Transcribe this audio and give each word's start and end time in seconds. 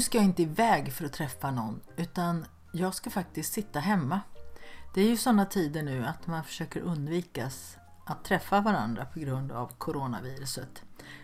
Nu 0.00 0.04
ska 0.04 0.18
jag 0.18 0.24
inte 0.24 0.42
iväg 0.42 0.92
för 0.92 1.04
att 1.04 1.12
träffa 1.12 1.50
någon 1.50 1.80
utan 1.96 2.46
jag 2.72 2.94
ska 2.94 3.10
faktiskt 3.10 3.52
sitta 3.52 3.80
hemma. 3.80 4.20
Det 4.94 5.00
är 5.00 5.08
ju 5.08 5.16
sådana 5.16 5.46
tider 5.46 5.82
nu 5.82 6.06
att 6.06 6.26
man 6.26 6.44
försöker 6.44 6.80
undvika 6.80 7.50
att 8.04 8.24
träffa 8.24 8.60
varandra 8.60 9.04
på 9.04 9.20
grund 9.20 9.52
av 9.52 9.72
coronaviruset. 9.78 10.82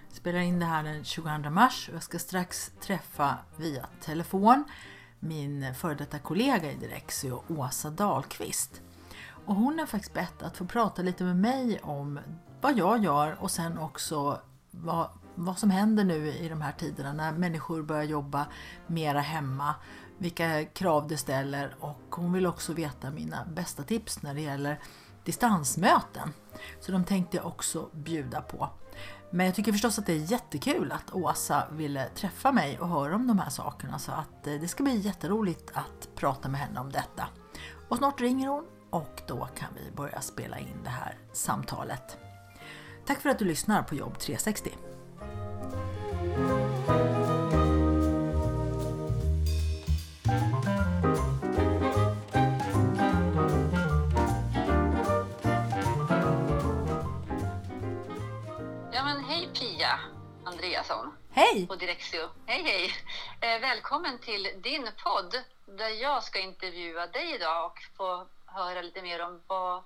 Jag 0.08 0.16
spelar 0.16 0.38
in 0.38 0.58
det 0.58 0.66
här 0.66 0.82
den 0.84 1.04
22 1.04 1.50
mars 1.50 1.88
och 1.88 1.94
jag 1.94 2.02
ska 2.02 2.18
strax 2.18 2.72
träffa 2.80 3.38
via 3.56 3.86
telefon 4.00 4.64
min 5.20 5.74
före 5.74 5.94
detta 5.94 6.18
kollega 6.18 6.72
i 6.72 6.76
Direxio, 6.76 7.42
Åsa 7.48 7.90
Dahlqvist. 7.90 8.82
Och 9.46 9.54
hon 9.54 9.78
har 9.78 9.86
faktiskt 9.86 10.14
bett 10.14 10.42
att 10.42 10.56
få 10.56 10.64
prata 10.64 11.02
lite 11.02 11.24
med 11.24 11.36
mig 11.36 11.80
om 11.82 12.20
vad 12.60 12.78
jag 12.78 13.04
gör 13.04 13.36
och 13.42 13.50
sen 13.50 13.78
också 13.78 14.40
vad 14.70 15.08
vad 15.36 15.58
som 15.58 15.70
händer 15.70 16.04
nu 16.04 16.28
i 16.28 16.48
de 16.48 16.60
här 16.60 16.72
tiderna 16.72 17.12
när 17.12 17.32
människor 17.32 17.82
börjar 17.82 18.02
jobba 18.02 18.46
mera 18.86 19.20
hemma, 19.20 19.74
vilka 20.18 20.64
krav 20.64 21.08
det 21.08 21.16
ställer 21.16 21.76
och 21.80 22.02
hon 22.10 22.32
vill 22.32 22.46
också 22.46 22.72
veta 22.72 23.10
mina 23.10 23.44
bästa 23.54 23.82
tips 23.82 24.22
när 24.22 24.34
det 24.34 24.40
gäller 24.40 24.80
distansmöten. 25.24 26.32
Så 26.80 26.92
de 26.92 27.04
tänkte 27.04 27.36
jag 27.36 27.46
också 27.46 27.88
bjuda 27.92 28.40
på. 28.40 28.68
Men 29.30 29.46
jag 29.46 29.54
tycker 29.54 29.72
förstås 29.72 29.98
att 29.98 30.06
det 30.06 30.12
är 30.12 30.32
jättekul 30.32 30.92
att 30.92 31.14
Åsa 31.14 31.66
ville 31.72 32.08
träffa 32.08 32.52
mig 32.52 32.78
och 32.78 32.88
höra 32.88 33.14
om 33.14 33.26
de 33.26 33.38
här 33.38 33.50
sakerna 33.50 33.98
så 33.98 34.12
att 34.12 34.46
eh, 34.46 34.54
det 34.54 34.68
ska 34.68 34.82
bli 34.82 34.96
jätteroligt 34.96 35.70
att 35.74 36.08
prata 36.14 36.48
med 36.48 36.60
henne 36.60 36.80
om 36.80 36.92
detta. 36.92 37.28
Och 37.88 37.96
snart 37.96 38.20
ringer 38.20 38.48
hon 38.48 38.64
och 38.90 39.22
då 39.26 39.48
kan 39.54 39.68
vi 39.74 39.96
börja 39.96 40.20
spela 40.20 40.58
in 40.58 40.82
det 40.84 40.90
här 40.90 41.18
samtalet. 41.32 42.18
Tack 43.06 43.20
för 43.20 43.28
att 43.28 43.38
du 43.38 43.44
lyssnar 43.44 43.82
på 43.82 43.94
Jobb 43.94 44.18
360. 44.18 44.70
Ja 46.36 46.42
men 46.42 46.48
hej 59.24 59.48
Pia 59.54 59.98
Andreasson 60.44 61.16
Hej! 61.30 61.66
på 61.66 61.74
Direxio. 61.74 62.28
Hej 62.46 62.62
hej! 62.62 62.90
Eh, 63.40 63.60
välkommen 63.60 64.18
till 64.18 64.48
din 64.56 64.88
podd 65.04 65.42
där 65.64 65.88
jag 65.88 66.24
ska 66.24 66.38
intervjua 66.38 67.06
dig 67.06 67.34
idag 67.34 67.66
och 67.66 67.78
få 67.96 68.26
höra 68.46 68.82
lite 68.82 69.02
mer 69.02 69.22
om 69.22 69.40
vad, 69.46 69.82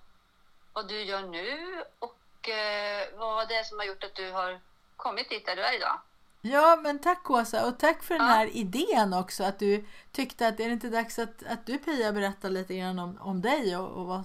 vad 0.73 0.89
du 0.89 1.03
gör 1.03 1.23
nu 1.23 1.85
och 1.99 2.49
eh, 2.49 3.09
vad 3.19 3.49
det 3.49 3.55
är 3.55 3.65
som 3.65 3.79
har 3.79 3.87
gjort 3.87 4.05
att 4.05 4.15
du 4.15 4.31
har 4.31 4.61
kommit 4.97 5.29
dit 5.29 5.47
där 5.47 5.57
du 5.57 5.63
är 5.63 5.77
idag. 5.77 6.01
Ja, 6.43 6.77
men 6.83 6.99
tack 6.99 7.31
Åsa 7.31 7.67
och 7.67 7.79
tack 7.79 8.03
för 8.03 8.15
den 8.15 8.27
Ja. 8.27 8.33
här 8.33 8.47
idén 8.47 9.13
också 9.15 9.45
att 9.45 9.59
du 9.59 9.87
tyckte 10.13 10.49
att 10.49 10.61
är 10.61 10.67
det 10.67 10.73
inte 10.73 10.89
dags 10.89 11.19
att, 11.19 11.43
att 11.47 11.67
du 11.67 11.79
Pia 11.79 12.13
berättar 12.13 12.51
lite 12.51 12.77
grann 12.77 12.99
om, 12.99 13.19
om 13.21 13.41
dig 13.41 13.77
och, 13.77 13.89
och 13.89 14.07
vad, 14.07 14.23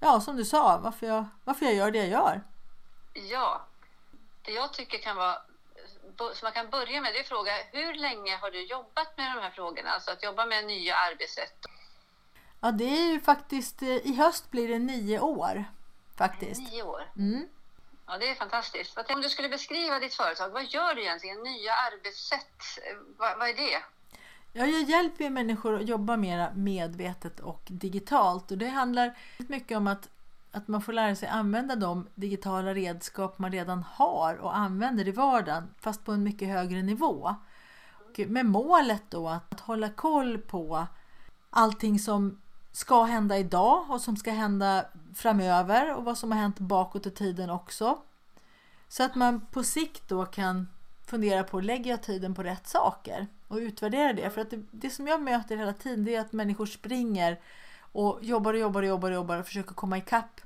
ja, 0.00 0.20
som 0.20 0.36
du 0.36 0.44
sa, 0.44 0.78
varför 0.78 1.06
jag, 1.06 1.24
varför 1.44 1.66
jag 1.66 1.74
gör 1.74 1.90
det 1.90 1.98
jag 1.98 2.08
gör. 2.08 2.40
Ja, 3.30 3.66
det 4.42 4.52
jag 4.52 4.72
tycker 4.72 4.98
kan 4.98 5.16
vara 5.16 5.36
som 6.16 6.38
man 6.42 6.52
kan 6.52 6.70
börja 6.70 7.00
med 7.00 7.12
det 7.12 7.18
är 7.18 7.20
att 7.20 7.28
fråga 7.28 7.52
hur 7.72 7.94
länge 7.94 8.36
har 8.36 8.50
du 8.50 8.66
jobbat 8.66 9.16
med 9.16 9.26
de 9.36 9.40
här 9.42 9.50
frågorna? 9.50 9.90
Alltså 9.90 10.10
att 10.10 10.22
jobba 10.22 10.46
med 10.46 10.64
nya 10.64 10.94
arbetssätt. 10.96 11.66
Ja, 12.60 12.70
det 12.70 12.84
är 12.84 13.12
ju 13.12 13.20
faktiskt, 13.20 13.82
eh, 13.82 13.88
i 13.88 14.14
höst 14.14 14.50
blir 14.50 14.68
det 14.68 14.78
nio 14.78 15.20
år 15.20 15.64
faktiskt. 16.16 16.60
Nio 16.72 16.82
år. 16.82 17.10
Mm. 17.16 17.48
Ja, 18.06 18.18
det 18.18 18.30
är 18.30 18.34
fantastiskt. 18.34 18.98
Om 19.14 19.20
du 19.20 19.28
skulle 19.28 19.48
beskriva 19.48 19.98
ditt 19.98 20.14
företag, 20.14 20.50
vad 20.50 20.64
gör 20.64 20.94
du 20.94 21.02
egentligen? 21.02 21.36
Nya 21.42 21.72
arbetssätt, 21.72 22.78
eh, 22.90 22.96
vad, 23.18 23.38
vad 23.38 23.48
är 23.48 23.54
det? 23.54 23.82
Ja, 24.52 24.66
jag 24.66 24.82
hjälper 24.82 25.30
människor 25.30 25.80
att 25.80 25.88
jobba 25.88 26.16
mer 26.16 26.52
medvetet 26.54 27.40
och 27.40 27.62
digitalt 27.66 28.50
och 28.50 28.58
det 28.58 28.68
handlar 28.68 29.18
mycket 29.48 29.76
om 29.76 29.86
att, 29.86 30.08
att 30.52 30.68
man 30.68 30.82
får 30.82 30.92
lära 30.92 31.16
sig 31.16 31.28
använda 31.28 31.76
de 31.76 32.08
digitala 32.14 32.74
redskap 32.74 33.38
man 33.38 33.52
redan 33.52 33.82
har 33.82 34.34
och 34.34 34.56
använder 34.56 35.08
i 35.08 35.10
vardagen 35.10 35.74
fast 35.80 36.04
på 36.04 36.12
en 36.12 36.22
mycket 36.22 36.48
högre 36.48 36.82
nivå. 36.82 37.34
Och 37.92 38.18
med 38.18 38.46
målet 38.46 39.02
då 39.08 39.28
att 39.28 39.60
hålla 39.60 39.88
koll 39.88 40.38
på 40.38 40.86
allting 41.50 41.98
som 41.98 42.40
ska 42.72 43.02
hända 43.02 43.38
idag 43.38 43.90
och 43.90 44.00
som 44.00 44.16
ska 44.16 44.30
hända 44.30 44.84
framöver 45.14 45.94
och 45.94 46.04
vad 46.04 46.18
som 46.18 46.32
har 46.32 46.38
hänt 46.38 46.58
bakåt 46.58 47.06
i 47.06 47.10
tiden 47.10 47.50
också. 47.50 47.98
Så 48.88 49.02
att 49.02 49.14
man 49.14 49.40
på 49.40 49.64
sikt 49.64 50.08
då 50.08 50.24
kan 50.24 50.68
fundera 51.06 51.44
på, 51.44 51.60
lägger 51.60 51.90
jag 51.90 52.02
tiden 52.02 52.34
på 52.34 52.42
rätt 52.42 52.66
saker? 52.66 53.26
Och 53.48 53.56
utvärdera 53.56 54.12
det. 54.12 54.30
För 54.30 54.40
att 54.40 54.50
det, 54.50 54.62
det 54.70 54.90
som 54.90 55.06
jag 55.06 55.22
möter 55.22 55.56
hela 55.56 55.72
tiden 55.72 56.04
det 56.04 56.14
är 56.14 56.20
att 56.20 56.32
människor 56.32 56.66
springer 56.66 57.40
och 57.92 58.18
jobbar 58.22 58.54
och 58.54 58.60
jobbar 58.60 58.82
och 58.82 58.88
jobbar 58.88 59.10
och 59.10 59.14
jobbar 59.14 59.38
och 59.38 59.46
försöker 59.46 59.74
komma 59.74 59.98
ikapp. 59.98 60.40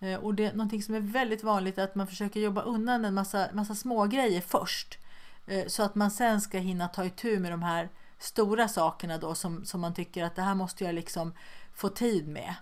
Eh, 0.00 0.14
och 0.14 0.34
det 0.34 0.44
är 0.44 0.52
någonting 0.52 0.82
som 0.82 0.94
är 0.94 1.00
väldigt 1.00 1.44
vanligt 1.44 1.78
är 1.78 1.84
att 1.84 1.94
man 1.94 2.06
försöker 2.06 2.40
jobba 2.40 2.62
undan 2.62 3.04
en 3.04 3.14
massa, 3.14 3.48
massa 3.52 3.74
små 3.74 4.06
grejer 4.06 4.40
först. 4.40 4.98
Eh, 5.46 5.66
så 5.66 5.82
att 5.82 5.94
man 5.94 6.10
sen 6.10 6.40
ska 6.40 6.58
hinna 6.58 6.88
ta 6.88 7.04
itu 7.04 7.38
med 7.38 7.52
de 7.52 7.62
här 7.62 7.88
stora 8.18 8.68
sakerna 8.68 9.18
då 9.18 9.34
som, 9.34 9.64
som 9.64 9.80
man 9.80 9.94
tycker 9.94 10.24
att 10.24 10.36
det 10.36 10.42
här 10.42 10.54
måste 10.54 10.84
jag 10.84 10.94
liksom 10.94 11.32
få 11.74 11.88
tid 11.88 12.28
med. 12.28 12.54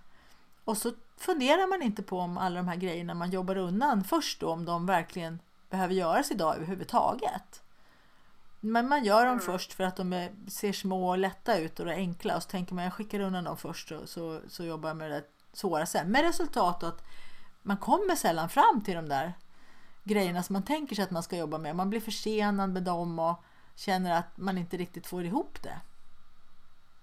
Och 0.65 0.77
så 0.77 0.93
funderar 1.17 1.67
man 1.67 1.83
inte 1.83 2.03
på 2.03 2.19
om 2.19 2.39
alla 2.39 2.57
de 2.57 2.69
här 2.69 2.77
grejerna 2.77 3.15
man 3.15 3.31
jobbar 3.31 3.57
undan 3.57 4.05
först 4.05 4.41
då 4.41 4.51
om 4.51 4.65
de 4.65 4.87
verkligen 4.87 5.41
behöver 5.71 5.95
göras 5.95 6.31
idag 6.31 6.57
överhuvudtaget. 6.57 7.63
Men 8.61 8.89
man 8.89 9.05
gör 9.05 9.27
dem 9.27 9.41
först 9.41 9.73
för 9.73 9.85
att 9.85 9.97
de 9.97 10.13
är, 10.13 10.33
ser 10.49 10.73
små 10.73 11.09
och 11.09 11.19
lätta 11.19 11.59
ut 11.59 11.81
och 11.81 11.87
är 11.87 11.93
enkla 11.93 12.37
och 12.37 12.43
så 12.43 12.49
tänker 12.49 12.75
man 12.75 12.85
jag 12.85 12.93
skickar 12.93 13.21
undan 13.21 13.45
dem 13.45 13.57
först 13.57 13.93
och 13.93 14.09
så, 14.09 14.41
så 14.49 14.65
jobbar 14.65 14.89
jag 14.91 14.97
med 14.97 15.11
det 15.11 15.25
svåra 15.53 15.87
sen. 15.87 16.11
Med 16.11 16.23
resultat 16.23 16.83
att 16.83 17.03
man 17.63 17.77
kommer 17.77 18.15
sällan 18.15 18.49
fram 18.49 18.83
till 18.85 18.95
de 18.95 19.09
där 19.09 19.33
grejerna 20.05 20.43
som 20.43 20.53
man 20.53 20.63
tänker 20.63 20.97
sig 20.97 21.05
att 21.05 21.11
man 21.11 21.23
ska 21.23 21.37
jobba 21.37 21.59
med. 21.59 21.77
Man 21.77 21.91
blir 21.91 22.01
försenad 22.01 22.71
med 22.71 22.83
dem 22.83 23.19
och 23.19 23.45
känner 23.75 24.19
att 24.19 24.37
man 24.37 24.59
inte 24.59 24.77
riktigt 24.77 25.07
får 25.07 25.25
ihop 25.25 25.63
det. 25.63 25.81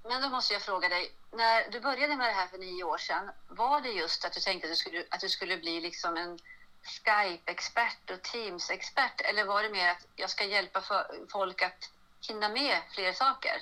Men 0.03 0.21
då 0.21 0.29
måste 0.29 0.53
jag 0.53 0.61
fråga 0.61 0.89
dig, 0.89 1.11
när 1.33 1.71
du 1.71 1.79
började 1.79 2.15
med 2.15 2.27
det 2.27 2.33
här 2.33 2.47
för 2.47 2.57
nio 2.57 2.83
år 2.83 2.97
sedan, 2.97 3.31
var 3.47 3.81
det 3.81 3.89
just 3.89 4.25
att 4.25 4.33
du 4.33 4.39
tänkte 4.39 4.67
att 4.67 4.71
du 4.71 4.75
skulle, 4.75 5.03
att 5.09 5.19
du 5.19 5.29
skulle 5.29 5.57
bli 5.57 5.81
liksom 5.81 6.17
en 6.17 6.39
Skype-expert 6.83 8.11
och 8.11 8.21
Teams-expert 8.21 9.21
eller 9.21 9.45
var 9.45 9.63
det 9.63 9.69
mer 9.69 9.89
att 9.89 10.07
jag 10.15 10.29
ska 10.29 10.43
hjälpa 10.43 10.83
folk 11.31 11.61
att 11.61 11.89
hinna 12.27 12.49
med 12.49 12.81
fler 12.91 13.13
saker 13.13 13.61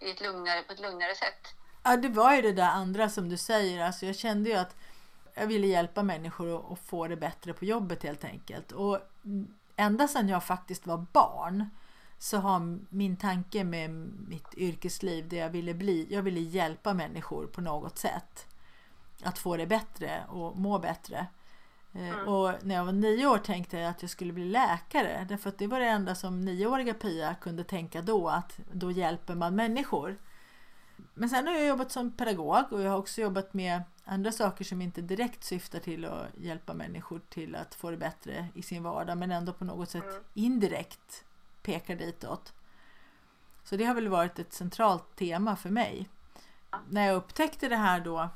i 0.00 0.10
ett 0.10 0.20
lugnare, 0.20 0.62
på 0.62 0.72
ett 0.72 0.80
lugnare 0.80 1.14
sätt? 1.14 1.54
Ja, 1.82 1.96
det 1.96 2.08
var 2.08 2.34
ju 2.34 2.42
det 2.42 2.52
där 2.52 2.68
andra 2.68 3.08
som 3.08 3.28
du 3.28 3.36
säger. 3.36 3.84
Alltså, 3.84 4.06
jag 4.06 4.16
kände 4.16 4.50
ju 4.50 4.56
att 4.56 4.76
jag 5.34 5.46
ville 5.46 5.66
hjälpa 5.66 6.02
människor 6.02 6.56
att, 6.56 6.72
att 6.72 6.86
få 6.86 7.06
det 7.08 7.16
bättre 7.16 7.52
på 7.52 7.64
jobbet 7.64 8.02
helt 8.02 8.24
enkelt. 8.24 8.72
Och 8.72 8.98
ända 9.76 10.08
sedan 10.08 10.28
jag 10.28 10.44
faktiskt 10.44 10.86
var 10.86 11.06
barn 11.12 11.70
så 12.18 12.38
har 12.38 12.78
min 12.88 13.16
tanke 13.16 13.64
med 13.64 13.90
mitt 14.28 14.54
yrkesliv 14.54 15.28
det 15.28 15.36
jag 15.36 15.50
ville 15.50 15.74
bli, 15.74 16.06
jag 16.10 16.22
ville 16.22 16.40
hjälpa 16.40 16.94
människor 16.94 17.46
på 17.46 17.60
något 17.60 17.98
sätt. 17.98 18.46
Att 19.22 19.38
få 19.38 19.56
det 19.56 19.66
bättre 19.66 20.24
och 20.28 20.56
må 20.56 20.78
bättre. 20.78 21.26
Eh, 21.92 22.18
Och 22.18 22.54
när 22.62 22.74
jag 22.74 22.84
var 22.84 22.92
nio 22.92 23.26
år 23.26 23.38
tänkte 23.38 23.78
jag 23.78 23.90
att 23.90 24.02
jag 24.02 24.10
skulle 24.10 24.32
bli 24.32 24.44
läkare. 24.44 25.26
Därför 25.28 25.48
att 25.48 25.58
det 25.58 25.66
var 25.66 25.80
det 25.80 25.86
enda 25.86 26.14
som 26.14 26.40
nioåriga 26.40 26.94
Pia 26.94 27.34
kunde 27.34 27.64
tänka 27.64 28.02
då, 28.02 28.28
att 28.28 28.60
då 28.72 28.90
hjälper 28.90 29.34
man 29.34 29.54
människor. 29.54 30.16
Men 31.14 31.28
sen 31.28 31.46
har 31.46 31.54
jag 31.54 31.66
jobbat 31.66 31.92
som 31.92 32.12
pedagog 32.12 32.64
och 32.72 32.82
jag 32.82 32.90
har 32.90 32.98
också 32.98 33.20
jobbat 33.20 33.54
med 33.54 33.82
andra 34.04 34.32
saker 34.32 34.64
som 34.64 34.82
inte 34.82 35.00
direkt 35.02 35.44
syftar 35.44 35.78
till 35.78 36.04
att 36.04 36.26
hjälpa 36.38 36.74
människor 36.74 37.20
till 37.28 37.54
att 37.56 37.74
få 37.74 37.90
det 37.90 37.96
bättre 37.96 38.46
i 38.54 38.62
sin 38.62 38.82
vardag 38.82 39.18
men 39.18 39.32
ändå 39.32 39.52
på 39.52 39.64
något 39.64 39.90
sätt 39.90 40.04
indirekt 40.34 41.24
pekar 41.68 41.96
ditåt. 41.96 42.52
Så 43.64 43.76
det 43.76 43.84
har 43.84 43.94
väl 43.94 44.08
varit 44.08 44.38
ett 44.38 44.52
centralt 44.52 45.16
tema 45.16 45.56
för 45.56 45.70
mig. 45.70 46.08
När 46.88 47.06
jag 47.06 47.16
upptäckte 47.16 47.68
det 47.68 47.76
här 47.76 48.00
då 48.00 48.28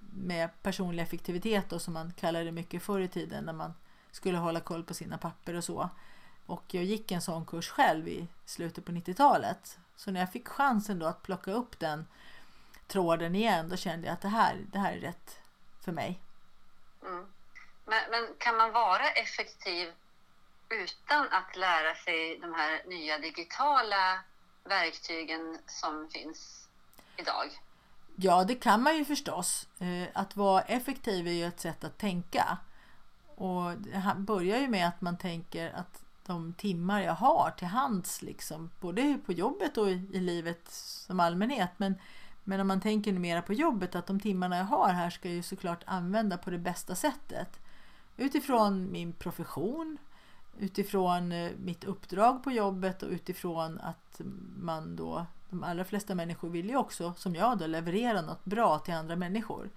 med 0.00 0.62
personlig 0.62 1.02
effektivitet 1.02 1.70
då, 1.70 1.78
som 1.78 1.94
man 1.94 2.12
kallade 2.12 2.44
det 2.44 2.52
mycket 2.52 2.82
förr 2.82 3.00
i 3.00 3.08
tiden 3.08 3.44
när 3.44 3.52
man 3.52 3.74
skulle 4.10 4.38
hålla 4.38 4.60
koll 4.60 4.84
på 4.84 4.94
sina 4.94 5.18
papper 5.18 5.54
och 5.54 5.64
så. 5.64 5.90
Och 6.46 6.62
jag 6.74 6.84
gick 6.84 7.12
en 7.12 7.22
sån 7.22 7.46
kurs 7.46 7.68
själv 7.68 8.08
i 8.08 8.28
slutet 8.44 8.84
på 8.84 8.92
90-talet. 8.92 9.78
Så 9.96 10.10
när 10.10 10.20
jag 10.20 10.32
fick 10.32 10.48
chansen 10.48 10.98
då 10.98 11.06
att 11.06 11.22
plocka 11.22 11.50
upp 11.52 11.78
den 11.78 12.06
tråden 12.86 13.34
igen, 13.34 13.68
då 13.68 13.76
kände 13.76 14.06
jag 14.06 14.14
att 14.14 14.20
det 14.20 14.28
här, 14.28 14.64
det 14.72 14.78
här 14.78 14.92
är 14.92 15.00
rätt 15.00 15.40
för 15.80 15.92
mig. 15.92 16.20
Mm. 17.02 17.26
Men, 17.84 18.10
men 18.10 18.34
kan 18.38 18.56
man 18.56 18.72
vara 18.72 19.10
effektiv 19.10 19.92
utan 20.68 21.28
att 21.30 21.56
lära 21.56 21.94
sig 21.94 22.38
de 22.38 22.54
här 22.54 22.82
nya 22.86 23.18
digitala 23.18 24.20
verktygen 24.64 25.58
som 25.66 26.08
finns 26.12 26.68
idag? 27.16 27.60
Ja, 28.16 28.44
det 28.44 28.54
kan 28.54 28.82
man 28.82 28.96
ju 28.96 29.04
förstås. 29.04 29.68
Eh, 29.78 30.08
att 30.14 30.36
vara 30.36 30.62
effektiv 30.62 31.28
är 31.28 31.32
ju 31.32 31.44
ett 31.44 31.60
sätt 31.60 31.84
att 31.84 31.98
tänka. 31.98 32.58
Och 33.34 33.72
det 33.78 34.14
börjar 34.16 34.58
ju 34.58 34.68
med 34.68 34.88
att 34.88 35.00
man 35.00 35.16
tänker 35.16 35.72
att 35.72 36.02
de 36.26 36.52
timmar 36.52 37.02
jag 37.02 37.14
har 37.14 37.50
till 37.50 37.66
hands, 37.66 38.22
liksom, 38.22 38.70
både 38.80 39.18
på 39.26 39.32
jobbet 39.32 39.76
och 39.76 39.90
i, 39.90 40.20
livet 40.20 40.68
som 40.70 41.20
allmänhet. 41.20 41.70
Men, 41.76 41.94
men 42.44 42.60
om 42.60 42.66
man 42.66 42.80
tänker 42.80 43.12
mera 43.12 43.42
på 43.42 43.52
jobbet, 43.52 43.94
att 43.94 44.06
de 44.06 44.20
timmarna 44.20 44.56
jag 44.56 44.64
har 44.64 44.88
här 44.88 45.10
ska 45.10 45.28
jag 45.28 45.36
ju 45.36 45.42
såklart 45.42 45.82
använda 45.86 46.38
på 46.38 46.50
det 46.50 46.58
bästa 46.58 46.94
sättet. 46.94 47.60
Utifrån 48.16 48.92
min 48.92 49.12
profession, 49.12 49.98
utifrån 50.58 51.32
eh, 51.32 51.52
mitt 51.58 51.84
uppdrag 51.84 52.42
på 52.42 52.50
jobbet 52.50 53.02
och 53.02 53.10
utifrån 53.10 53.80
att 53.80 54.20
man 54.56 54.96
då, 54.96 55.26
de 55.50 55.62
allra 55.62 55.84
flesta 55.84 56.14
människor 56.14 56.50
vill 56.50 56.68
ju 56.68 56.76
också, 56.76 57.14
som 57.16 57.34
jag 57.34 57.58
då, 57.58 57.66
leverera 57.66 58.22
något 58.22 58.44
bra 58.44 58.78
till 58.78 58.94
andra 58.94 59.16
människor. 59.16 59.70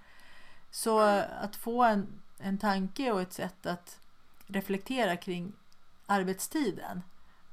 Så 0.72 1.00
att 1.00 1.56
få 1.56 1.84
en, 1.84 2.08
en 2.38 2.58
tanke 2.58 3.12
och 3.12 3.22
ett 3.22 3.34
sätt 3.34 3.66
att 3.66 4.00
reflektera 4.48 5.16
kring 5.18 5.54
arbetstiden, 6.06 7.02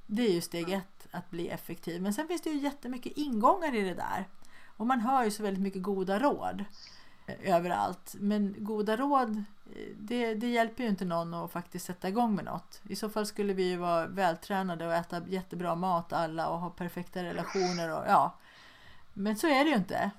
det 0.07 0.23
är 0.23 0.33
ju 0.33 0.41
steg 0.41 0.73
ett, 0.73 1.07
att 1.11 1.31
bli 1.31 1.49
effektiv. 1.49 2.03
Men 2.03 2.15
sen 2.15 2.29
finns 2.29 2.43
det 2.43 2.51
ju 2.51 2.59
jättemycket 2.59 3.13
ingångar 3.17 3.75
i 3.75 3.83
det 3.83 3.95
där. 3.95 4.29
Och 4.77 4.87
man 4.87 5.01
hör 5.01 5.25
ju 5.25 5.31
så 5.31 5.43
väldigt 5.43 5.63
mycket 5.63 5.83
goda 5.83 6.19
råd 6.19 6.65
Eh, 7.27 7.55
överallt. 7.57 8.15
Men 8.15 8.55
goda 8.59 8.97
råd, 8.97 9.37
eh, 9.77 9.93
det, 9.97 10.35
det, 10.35 10.47
hjälper 10.47 10.83
ju 10.83 10.89
inte 10.89 11.05
någon 11.05 11.35
att 11.35 11.53
faktiskt 11.53 11.87
sätta 11.87 12.09
igång 12.09 12.35
med 12.35 12.45
något. 12.45 12.81
I 12.89 12.97
så 12.97 13.09
fall 13.11 13.27
skulle 13.27 13.53
vi 13.53 13.63
ju 13.63 13.77
vara 13.77 14.07
vältränade 14.07 14.87
och 14.87 14.95
äta 14.95 15.23
jättebra 15.27 15.75
mat 15.75 16.13
alla 16.13 16.49
och 16.49 16.59
ha 16.59 16.71
perfekta 16.71 17.23
relationer. 17.23 17.93
Och, 17.99 18.05
ja. 18.09 18.35
Men 19.13 19.37
så 19.37 19.47
är 19.47 19.65
det 19.65 19.71
ju 19.71 19.77
inte. 19.77 20.11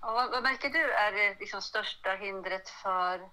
Ja, 0.00 0.12
vad, 0.12 0.30
vad 0.30 0.42
märker 0.42 0.70
du 0.70 0.92
är 0.92 1.12
det 1.12 1.40
liksom 1.40 1.62
största 1.62 2.10
hindret 2.10 2.68
för 2.68 3.28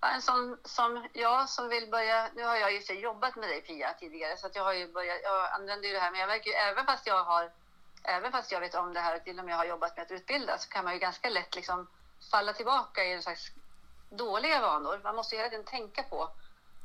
en 0.00 0.22
sån 0.22 0.58
som 0.64 1.08
jag 1.12 1.48
som 1.48 1.68
vill 1.68 1.90
börja, 1.90 2.28
nu 2.34 2.44
har 2.44 2.56
jag 2.56 2.72
ju 2.72 2.80
sig 2.80 3.00
jobbat 3.00 3.36
med 3.36 3.48
dig 3.48 3.60
Pia 3.60 3.92
tidigare 3.92 4.36
så 4.36 4.46
att 4.46 4.56
jag 4.56 4.64
har 4.64 4.72
ju 4.72 4.92
börjat, 4.92 5.20
jag 5.22 5.52
använder 5.52 5.88
ju 5.88 5.94
det 5.94 6.00
här 6.00 6.10
men 6.10 6.20
jag 6.20 6.28
märker 6.28 6.50
ju 6.50 6.56
även 6.56 6.86
fast 6.86 7.06
jag 7.06 7.24
har, 7.24 7.50
även 8.02 8.32
fast 8.32 8.52
jag 8.52 8.60
vet 8.60 8.74
om 8.74 8.92
det 8.92 9.00
här 9.00 9.16
och 9.16 9.24
till 9.24 9.38
och 9.38 9.44
med 9.44 9.56
har 9.56 9.64
jobbat 9.64 9.96
med 9.96 10.02
att 10.02 10.10
utbilda 10.10 10.58
så 10.58 10.68
kan 10.68 10.84
man 10.84 10.92
ju 10.92 10.98
ganska 10.98 11.28
lätt 11.28 11.54
liksom 11.56 11.86
falla 12.30 12.52
tillbaka 12.52 13.04
i 13.04 13.12
en 13.12 13.22
slags 13.22 13.52
dåliga 14.10 14.60
vanor. 14.60 15.00
Man 15.04 15.16
måste 15.16 15.36
hela 15.36 15.48
tiden 15.48 15.64
tänka 15.64 16.02
på 16.02 16.30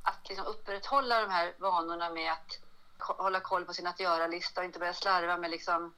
att 0.04 0.30
liksom 0.30 0.46
upprätthålla 0.46 1.22
de 1.22 1.30
här 1.30 1.54
vanorna 1.58 2.10
med 2.10 2.32
att 2.32 2.60
hålla 2.98 3.40
koll 3.40 3.66
på 3.66 3.74
sin 3.74 3.88
att 3.88 4.00
göra-lista 4.00 4.62
och 4.62 4.66
inte 4.66 4.80
börja 4.80 4.94
slarva 4.94 5.38
med, 5.38 5.52
liksom, 5.52 5.94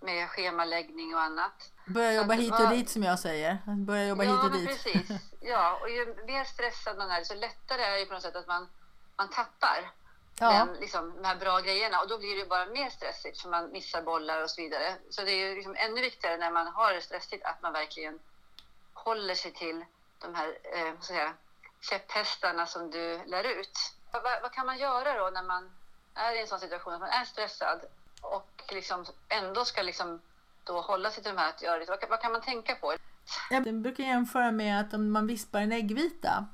med 0.00 0.28
schemaläggning 0.28 1.14
och 1.14 1.20
annat. 1.20 1.72
Börja 1.86 2.12
jobba 2.12 2.34
hit 2.34 2.60
och 2.60 2.68
dit 2.68 2.90
som 2.90 3.02
jag 3.02 3.18
säger. 3.18 3.58
Börja 3.66 4.08
jobba 4.08 4.24
ja, 4.24 4.32
hit 4.32 4.44
och 4.44 4.52
dit. 4.52 4.68
Precis. 4.68 5.08
Ja, 5.40 5.78
och 5.82 5.90
ju 5.90 6.16
mer 6.26 6.44
stressad 6.44 6.98
man 6.98 7.10
är, 7.10 7.24
så 7.24 7.34
lättare 7.34 7.82
är 7.82 7.98
det 7.98 8.06
på 8.06 8.14
något 8.14 8.22
sätt 8.22 8.36
att 8.36 8.46
man, 8.46 8.68
man 9.16 9.30
tappar 9.30 9.90
ja. 10.38 10.52
den, 10.52 10.68
liksom, 10.80 11.12
de 11.16 11.24
här 11.24 11.36
bra 11.36 11.60
grejerna. 11.60 12.00
Och 12.00 12.08
då 12.08 12.18
blir 12.18 12.36
det 12.36 12.46
bara 12.46 12.66
mer 12.66 12.90
stressigt 12.90 13.40
för 13.40 13.48
man 13.48 13.72
missar 13.72 14.02
bollar 14.02 14.42
och 14.42 14.50
så 14.50 14.62
vidare. 14.62 14.94
Så 15.10 15.22
det 15.22 15.30
är 15.32 15.48
ju 15.48 15.54
liksom 15.54 15.74
ännu 15.78 16.00
viktigare 16.00 16.36
när 16.36 16.50
man 16.50 16.66
har 16.66 16.92
det 16.92 17.00
stressigt 17.00 17.44
att 17.44 17.62
man 17.62 17.72
verkligen 17.72 18.18
håller 19.04 19.34
sig 19.34 19.52
till 19.52 19.84
de 20.18 20.34
här 20.34 20.58
eh, 20.74 20.94
så 21.00 21.06
säga, 21.06 21.32
käpphästarna 21.80 22.66
som 22.66 22.90
du 22.90 23.20
lär 23.26 23.44
ut. 23.44 23.78
Vad, 24.12 24.22
vad, 24.42 24.52
kan 24.52 24.66
man 24.66 24.78
göra 24.78 25.18
då 25.18 25.30
när 25.30 25.42
man 25.42 25.70
är 26.14 26.32
i 26.36 26.40
en 26.40 26.46
sån 26.46 26.60
situation 26.60 26.94
att 26.94 27.00
man 27.00 27.08
är 27.08 27.24
stressad 27.24 27.80
och 28.20 28.62
liksom 28.68 29.04
ändå 29.28 29.64
ska 29.64 29.82
liksom 29.82 30.20
då 30.64 30.80
hålla 30.80 31.10
sig 31.10 31.22
till 31.22 31.34
de 31.34 31.40
här 31.40 31.48
att 31.48 31.62
göra 31.62 31.78
det? 31.78 31.86
Vad, 31.86 32.08
vad 32.08 32.20
kan 32.20 32.32
man 32.32 32.40
tänka 32.40 32.74
på? 32.74 32.94
Jag 33.50 33.82
brukar 33.82 34.04
jämföra 34.04 34.50
med 34.50 34.80
att 34.80 34.94
om 34.94 35.12
man 35.12 35.26
vispar 35.26 35.60
en 35.60 35.72
äggvita 35.72 36.46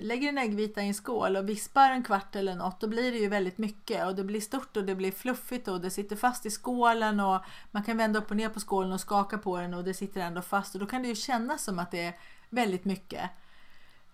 lägger 0.00 0.28
en 0.28 0.38
äggvita 0.38 0.82
i 0.82 0.88
en 0.88 0.94
skål 0.94 1.36
och 1.36 1.48
vispar 1.48 1.90
en 1.90 2.02
kvart 2.02 2.36
eller 2.36 2.54
något, 2.54 2.80
då 2.80 2.86
blir 2.86 3.12
det 3.12 3.18
ju 3.18 3.28
väldigt 3.28 3.58
mycket 3.58 4.06
och 4.06 4.14
det 4.14 4.24
blir 4.24 4.40
stort 4.40 4.76
och 4.76 4.84
det 4.84 4.94
blir 4.94 5.12
fluffigt 5.12 5.68
och 5.68 5.80
det 5.80 5.90
sitter 5.90 6.16
fast 6.16 6.46
i 6.46 6.50
skålen 6.50 7.20
och 7.20 7.42
man 7.70 7.84
kan 7.84 7.96
vända 7.96 8.18
upp 8.18 8.30
och 8.30 8.36
ner 8.36 8.48
på 8.48 8.60
skålen 8.60 8.92
och 8.92 9.00
skaka 9.00 9.38
på 9.38 9.58
den 9.58 9.74
och 9.74 9.84
det 9.84 9.94
sitter 9.94 10.20
ändå 10.20 10.42
fast 10.42 10.74
och 10.74 10.80
då 10.80 10.86
kan 10.86 11.02
det 11.02 11.08
ju 11.08 11.14
kännas 11.14 11.64
som 11.64 11.78
att 11.78 11.90
det 11.90 12.04
är 12.04 12.16
väldigt 12.50 12.84
mycket. 12.84 13.30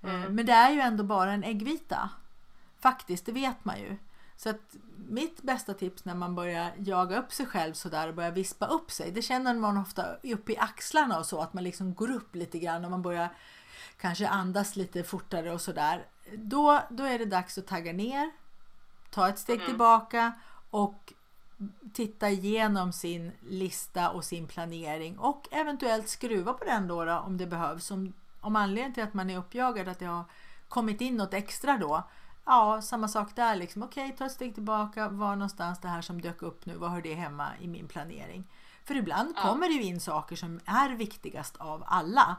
Eh, 0.02 0.14
mm. 0.14 0.34
Men 0.34 0.46
det 0.46 0.52
är 0.52 0.70
ju 0.70 0.80
ändå 0.80 1.04
bara 1.04 1.32
en 1.32 1.44
äggvita. 1.44 2.10
Faktiskt, 2.80 3.26
det 3.26 3.32
vet 3.32 3.64
man 3.64 3.80
ju. 3.80 3.96
Så 4.36 4.50
att 4.50 4.76
mitt 5.08 5.42
bästa 5.42 5.74
tips 5.74 6.04
när 6.04 6.14
man 6.14 6.34
börjar 6.34 6.72
jaga 6.78 7.18
upp 7.18 7.32
sig 7.32 7.46
själv 7.46 7.72
sådär 7.72 8.08
och 8.08 8.14
börjar 8.14 8.30
vispa 8.30 8.66
upp 8.66 8.90
sig, 8.90 9.10
det 9.10 9.22
känner 9.22 9.54
man 9.54 9.78
ofta 9.78 10.14
upp 10.22 10.50
i 10.50 10.58
axlarna 10.58 11.18
och 11.18 11.26
så, 11.26 11.40
att 11.40 11.52
man 11.52 11.64
liksom 11.64 11.94
går 11.94 12.10
upp 12.10 12.34
lite 12.34 12.58
grann 12.58 12.84
och 12.84 12.90
man 12.90 13.02
börjar 13.02 13.28
kanske 13.96 14.28
andas 14.28 14.76
lite 14.76 15.04
fortare 15.04 15.52
och 15.52 15.60
sådär. 15.60 16.06
Då, 16.36 16.82
då 16.90 17.04
är 17.04 17.18
det 17.18 17.24
dags 17.24 17.58
att 17.58 17.66
tagga 17.66 17.92
ner, 17.92 18.30
ta 19.10 19.28
ett 19.28 19.38
steg 19.38 19.56
mm. 19.56 19.66
tillbaka 19.66 20.32
och 20.70 21.12
titta 21.92 22.30
igenom 22.30 22.92
sin 22.92 23.32
lista 23.40 24.10
och 24.10 24.24
sin 24.24 24.46
planering 24.46 25.18
och 25.18 25.48
eventuellt 25.50 26.08
skruva 26.08 26.52
på 26.52 26.64
den 26.64 26.88
då, 26.88 27.04
då 27.04 27.18
om 27.18 27.36
det 27.36 27.46
behövs. 27.46 27.90
Om, 27.90 28.12
om 28.40 28.56
anledningen 28.56 28.94
till 28.94 29.02
att 29.02 29.14
man 29.14 29.30
är 29.30 29.38
uppjagad 29.38 29.88
att 29.88 29.98
det 29.98 30.06
har 30.06 30.24
kommit 30.68 31.00
in 31.00 31.16
något 31.16 31.34
extra 31.34 31.78
då. 31.78 32.02
Ja, 32.44 32.82
samma 32.82 33.08
sak 33.08 33.36
där 33.36 33.56
liksom. 33.56 33.82
Okej, 33.82 34.04
okay, 34.04 34.16
ta 34.16 34.26
ett 34.26 34.32
steg 34.32 34.54
tillbaka. 34.54 35.08
Var 35.08 35.36
någonstans 35.36 35.80
det 35.80 35.88
här 35.88 36.02
som 36.02 36.20
dök 36.20 36.42
upp 36.42 36.66
nu? 36.66 36.76
Var 36.76 36.88
hör 36.88 37.02
det 37.02 37.14
hemma 37.14 37.48
i 37.60 37.68
min 37.68 37.88
planering? 37.88 38.44
För 38.84 38.96
ibland 38.96 39.34
ja. 39.36 39.42
kommer 39.42 39.68
det 39.68 39.74
ju 39.74 39.82
in 39.82 40.00
saker 40.00 40.36
som 40.36 40.60
är 40.64 40.90
viktigast 40.90 41.56
av 41.56 41.84
alla. 41.86 42.36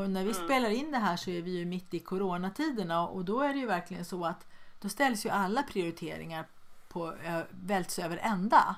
Och 0.00 0.10
när 0.10 0.24
vi 0.24 0.30
mm. 0.30 0.44
spelar 0.44 0.70
in 0.70 0.92
det 0.92 0.98
här 0.98 1.16
så 1.16 1.30
är 1.30 1.42
vi 1.42 1.50
ju 1.50 1.64
mitt 1.64 1.94
i 1.94 2.00
coronatiderna 2.00 3.08
och 3.08 3.24
då 3.24 3.40
är 3.40 3.52
det 3.52 3.58
ju 3.58 3.66
verkligen 3.66 4.04
så 4.04 4.24
att 4.24 4.46
då 4.80 4.88
ställs 4.88 5.26
ju 5.26 5.30
alla 5.30 5.62
prioriteringar 5.62 6.44
på 6.88 7.14
välts 7.50 7.98
över 7.98 8.16
ända. 8.16 8.76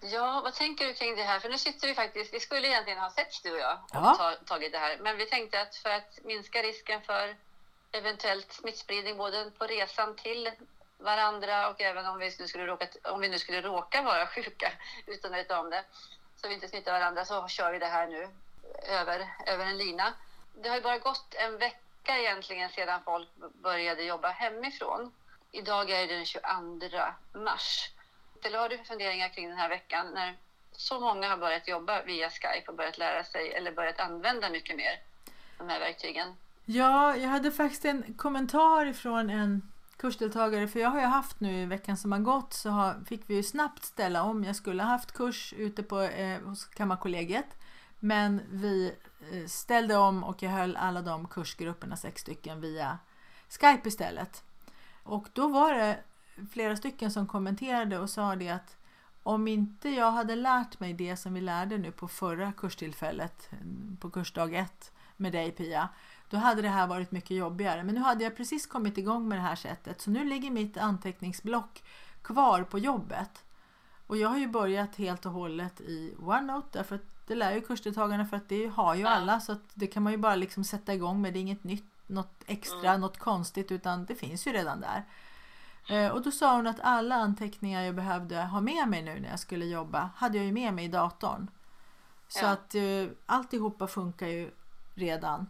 Ja, 0.00 0.40
vad 0.44 0.54
tänker 0.54 0.86
du 0.86 0.94
kring 0.94 1.16
det 1.16 1.22
här? 1.22 1.40
För 1.40 1.48
nu 1.48 1.58
sitter 1.58 1.88
vi 1.88 1.94
faktiskt, 1.94 2.34
vi 2.34 2.40
skulle 2.40 2.68
egentligen 2.68 2.98
ha 2.98 3.10
sett 3.10 3.42
du 3.42 3.52
och 3.52 3.58
jag 3.58 3.78
ja. 3.92 4.32
och 4.40 4.46
tagit 4.46 4.72
det 4.72 4.78
här, 4.78 4.98
men 4.98 5.16
vi 5.16 5.26
tänkte 5.26 5.60
att 5.60 5.76
för 5.76 5.90
att 5.90 6.18
minska 6.24 6.62
risken 6.62 7.02
för 7.02 7.36
eventuellt 7.92 8.52
smittspridning 8.52 9.16
både 9.16 9.50
på 9.58 9.66
resan 9.66 10.16
till 10.16 10.50
varandra 10.98 11.68
och 11.68 11.80
även 11.80 12.06
om 12.06 12.18
vi 12.18 12.36
nu 12.38 12.48
skulle 12.48 12.66
råka, 12.66 12.86
om 13.02 13.20
vi 13.20 13.28
nu 13.28 13.38
skulle 13.38 13.62
råka 13.62 14.02
vara 14.02 14.26
sjuka 14.34 14.72
utan 15.06 15.32
att 15.32 15.38
veta 15.38 15.60
om 15.60 15.70
det, 15.70 15.84
så 16.36 16.48
vi 16.48 16.54
inte 16.54 16.68
smittar 16.68 16.92
varandra, 16.92 17.24
så 17.24 17.48
kör 17.48 17.72
vi 17.72 17.78
det 17.78 17.86
här 17.86 18.06
nu 18.06 18.28
över, 18.88 19.28
över 19.46 19.66
en 19.66 19.78
lina 19.78 20.14
det 20.62 20.68
har 20.68 20.76
ju 20.76 20.82
bara 20.82 20.98
gått 20.98 21.34
en 21.34 21.58
vecka 21.58 22.18
egentligen 22.18 22.70
sedan 22.70 23.00
folk 23.04 23.28
började 23.62 24.02
jobba 24.02 24.28
hemifrån. 24.28 25.12
Idag 25.52 25.90
är 25.90 26.06
det 26.06 26.14
den 26.14 26.24
22 26.24 26.44
mars. 27.32 27.90
Eller 28.42 28.58
har 28.58 28.68
du 28.68 28.78
funderingar 28.78 29.28
kring 29.28 29.48
den 29.48 29.58
här 29.58 29.68
veckan 29.68 30.06
när 30.14 30.36
så 30.72 31.00
många 31.00 31.28
har 31.28 31.36
börjat 31.36 31.68
jobba 31.68 32.02
via 32.02 32.30
Skype 32.30 32.64
och 32.68 32.74
börjat 32.74 32.98
lära 32.98 33.24
sig 33.24 33.52
eller 33.52 33.72
börjat 33.72 34.00
använda 34.00 34.50
mycket 34.50 34.76
mer 34.76 35.00
de 35.58 35.68
här 35.68 35.80
verktygen? 35.80 36.36
Ja, 36.64 37.16
jag 37.16 37.28
hade 37.28 37.52
faktiskt 37.52 37.84
en 37.84 38.14
kommentar 38.14 38.92
från 38.92 39.30
en 39.30 39.72
kursdeltagare, 39.96 40.68
för 40.68 40.80
jag 40.80 40.88
har 40.88 41.00
ju 41.00 41.06
haft 41.06 41.40
nu 41.40 41.62
i 41.62 41.64
veckan 41.64 41.96
som 41.96 42.12
har 42.12 42.18
gått 42.18 42.52
så 42.52 42.70
har, 42.70 43.04
fick 43.08 43.22
vi 43.26 43.34
ju 43.34 43.42
snabbt 43.42 43.84
ställa 43.84 44.22
om. 44.22 44.44
Jag 44.44 44.56
skulle 44.56 44.82
ha 44.82 44.90
haft 44.90 45.12
kurs 45.12 45.54
ute 45.56 45.82
på, 45.82 46.00
eh, 46.00 46.40
hos 46.40 46.64
Kammarkollegiet 46.64 47.58
men 48.00 48.40
vi 48.50 48.94
Eh, 49.20 49.46
ställde 49.46 49.96
om 49.96 50.24
och 50.24 50.42
jag 50.42 50.50
höll 50.50 50.76
alla 50.76 51.02
de 51.02 51.28
kursgrupperna, 51.28 51.96
sex 51.96 52.22
stycken, 52.22 52.60
via 52.60 52.98
Skype 53.48 53.88
istället. 53.88 54.44
Och 55.02 55.28
då 55.32 55.48
var 55.48 55.74
det 55.74 55.98
flera 56.52 56.76
stycken 56.76 57.10
som 57.10 57.26
kommenterade 57.26 57.98
och 57.98 58.10
sa 58.10 58.36
det 58.36 58.48
att 58.48 58.76
om 59.22 59.48
inte 59.48 59.88
jag 59.88 60.10
hade 60.10 60.36
lärt 60.36 60.80
mig 60.80 60.92
det 60.92 61.16
som 61.16 61.34
vi 61.34 61.40
lärde 61.40 61.78
nu 61.78 61.92
på 61.92 62.08
förra 62.08 62.52
kurstillfället, 62.52 63.50
på 64.00 64.10
kursdag 64.10 64.54
ett 64.54 64.92
med 65.16 65.32
dig 65.32 65.50
Pia, 65.50 65.88
då 66.30 66.36
hade 66.36 66.62
det 66.62 66.68
här 66.68 66.86
varit 66.86 67.10
mycket 67.10 67.36
jobbigare. 67.36 67.84
Men 67.84 67.94
nu 67.94 68.00
hade 68.00 68.24
jag 68.24 68.36
precis 68.36 68.66
kommit 68.66 68.98
igång 68.98 69.28
med 69.28 69.38
det 69.38 69.42
här 69.42 69.56
sättet 69.56 70.00
så 70.00 70.10
nu 70.10 70.24
ligger 70.24 70.50
mitt 70.50 70.76
anteckningsblock 70.76 71.82
kvar 72.22 72.62
på 72.62 72.78
jobbet. 72.78 73.44
Och 74.06 74.16
jag 74.16 74.28
har 74.28 74.38
ju 74.38 74.48
börjat 74.48 74.96
helt 74.96 75.26
och 75.26 75.32
hållet 75.32 75.80
i 75.80 76.14
OneNote 76.18 76.68
därför 76.72 76.94
att 76.94 77.17
det 77.28 77.34
lär 77.34 77.52
ju 77.54 77.60
kursdeltagarna 77.60 78.26
för 78.26 78.36
att 78.36 78.48
det 78.48 78.66
har 78.66 78.94
ju 78.94 79.02
ja. 79.02 79.08
alla 79.08 79.40
så 79.40 79.52
att 79.52 79.70
det 79.74 79.86
kan 79.86 80.02
man 80.02 80.12
ju 80.12 80.18
bara 80.18 80.36
liksom 80.36 80.64
sätta 80.64 80.94
igång 80.94 81.20
med. 81.20 81.32
Det 81.32 81.38
är 81.38 81.40
inget 81.40 81.64
nytt, 81.64 81.92
något 82.06 82.42
extra, 82.46 82.88
mm. 82.88 83.00
något 83.00 83.18
konstigt 83.18 83.72
utan 83.72 84.04
det 84.04 84.14
finns 84.14 84.46
ju 84.46 84.52
redan 84.52 84.80
där. 84.80 85.04
Eh, 85.88 86.12
Och 86.12 86.22
då 86.22 86.30
sa 86.30 86.56
hon 86.56 86.66
att 86.66 86.80
alla 86.80 87.14
anteckningar 87.14 87.82
jag 87.82 87.94
behövde 87.94 88.42
ha 88.42 88.60
med 88.60 88.88
mig 88.88 89.02
nu 89.02 89.20
när 89.20 89.30
jag 89.30 89.38
skulle 89.40 89.64
jobba 89.64 90.10
hade 90.16 90.36
jag 90.36 90.46
ju 90.46 90.52
med 90.52 90.74
mig 90.74 90.84
i 90.84 90.88
datorn. 90.88 91.50
Så 92.28 92.44
Ja. 92.44 92.48
att 92.50 92.74
eh, 92.74 93.06
alltihopa 93.26 93.86
funkar 93.86 94.26
ju 94.26 94.50
redan. 94.94 95.46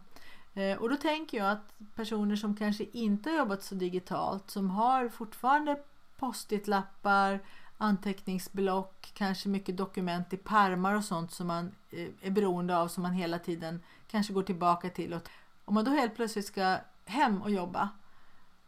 Eh, 0.53 0.77
och 0.77 0.89
då 0.89 0.95
tänker 0.95 1.37
jag 1.37 1.51
att 1.51 1.73
personer 1.95 2.35
som 2.35 2.55
kanske 2.55 2.83
inte 2.83 3.29
har 3.29 3.37
jobbat 3.37 3.63
så 3.63 3.75
digitalt, 3.75 4.51
som 4.51 4.69
har 4.69 5.09
fortfarande 5.09 5.79
post-it-lappar, 6.17 7.39
anteckningsblock, 7.79 9.11
kanske 9.13 9.49
mycket 9.49 9.77
dokument 9.77 10.33
i 10.33 10.37
pärmar 10.37 10.95
och 10.95 11.03
sånt 11.03 11.31
som 11.31 11.47
man 11.47 11.75
eh, 11.91 12.07
är 12.21 12.31
beroende 12.31 12.77
av 12.77 12.87
som 12.87 13.03
man 13.03 13.13
hela 13.13 13.39
tiden 13.39 13.83
kanske 14.07 14.33
går 14.33 14.43
tillbaka 14.43 14.89
till. 14.89 15.13
Och 15.13 15.21
om 15.65 15.73
man 15.73 15.85
då 15.85 15.91
helt 15.91 16.15
plötsligt 16.15 16.45
ska 16.45 16.77
hem 17.05 17.41
och 17.41 17.51
jobba, 17.51 17.89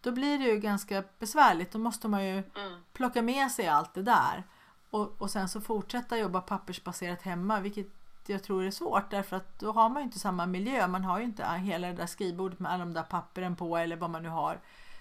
då 0.01 0.11
blir 0.11 0.37
det 0.39 0.43
ju 0.45 0.59
ganska 0.59 1.03
besvärligt. 1.19 1.71
Då 1.71 1.79
måste 1.79 2.07
man 2.07 2.25
ju 2.25 2.33
Mm. 2.33 2.81
plocka 2.93 3.21
med 3.21 3.51
sig 3.51 3.67
allt 3.67 3.93
det 3.93 4.03
där 4.03 4.43
och, 4.89 5.21
och 5.21 5.31
sen 5.31 5.49
så 5.49 5.61
fortsätta 5.61 6.17
jobba 6.17 6.41
pappersbaserat 6.41 7.21
hemma 7.21 7.59
vilket 7.59 7.87
jag 8.25 8.43
tror 8.43 8.63
är 8.63 8.71
svårt 8.71 9.11
därför 9.11 9.35
att 9.35 9.59
då 9.59 9.71
har 9.71 9.89
man 9.89 10.01
ju 10.01 10.03
inte 10.05 10.19
samma 10.19 10.45
miljö. 10.45 10.87
Man 10.87 11.03
har 11.03 11.19
ju 11.19 11.25
inte 11.25 11.45
hela 11.45 11.87
det 11.87 11.93
där 11.93 12.05
skrivbordet 12.05 12.59
med 12.59 12.71
alla 12.71 12.85
de 12.85 12.93
där 12.93 13.03
papperen 13.03 13.55
på 13.55 13.77
eller 13.77 13.95
vad 13.95 14.09
man 14.09 14.23
nu 14.23 14.29
har 14.29 14.59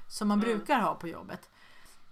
som 0.08 0.28
man 0.28 0.38
Mm. 0.42 0.48
brukar 0.56 0.80
ha 0.80 0.94
på 0.94 1.08
jobbet. 1.08 1.50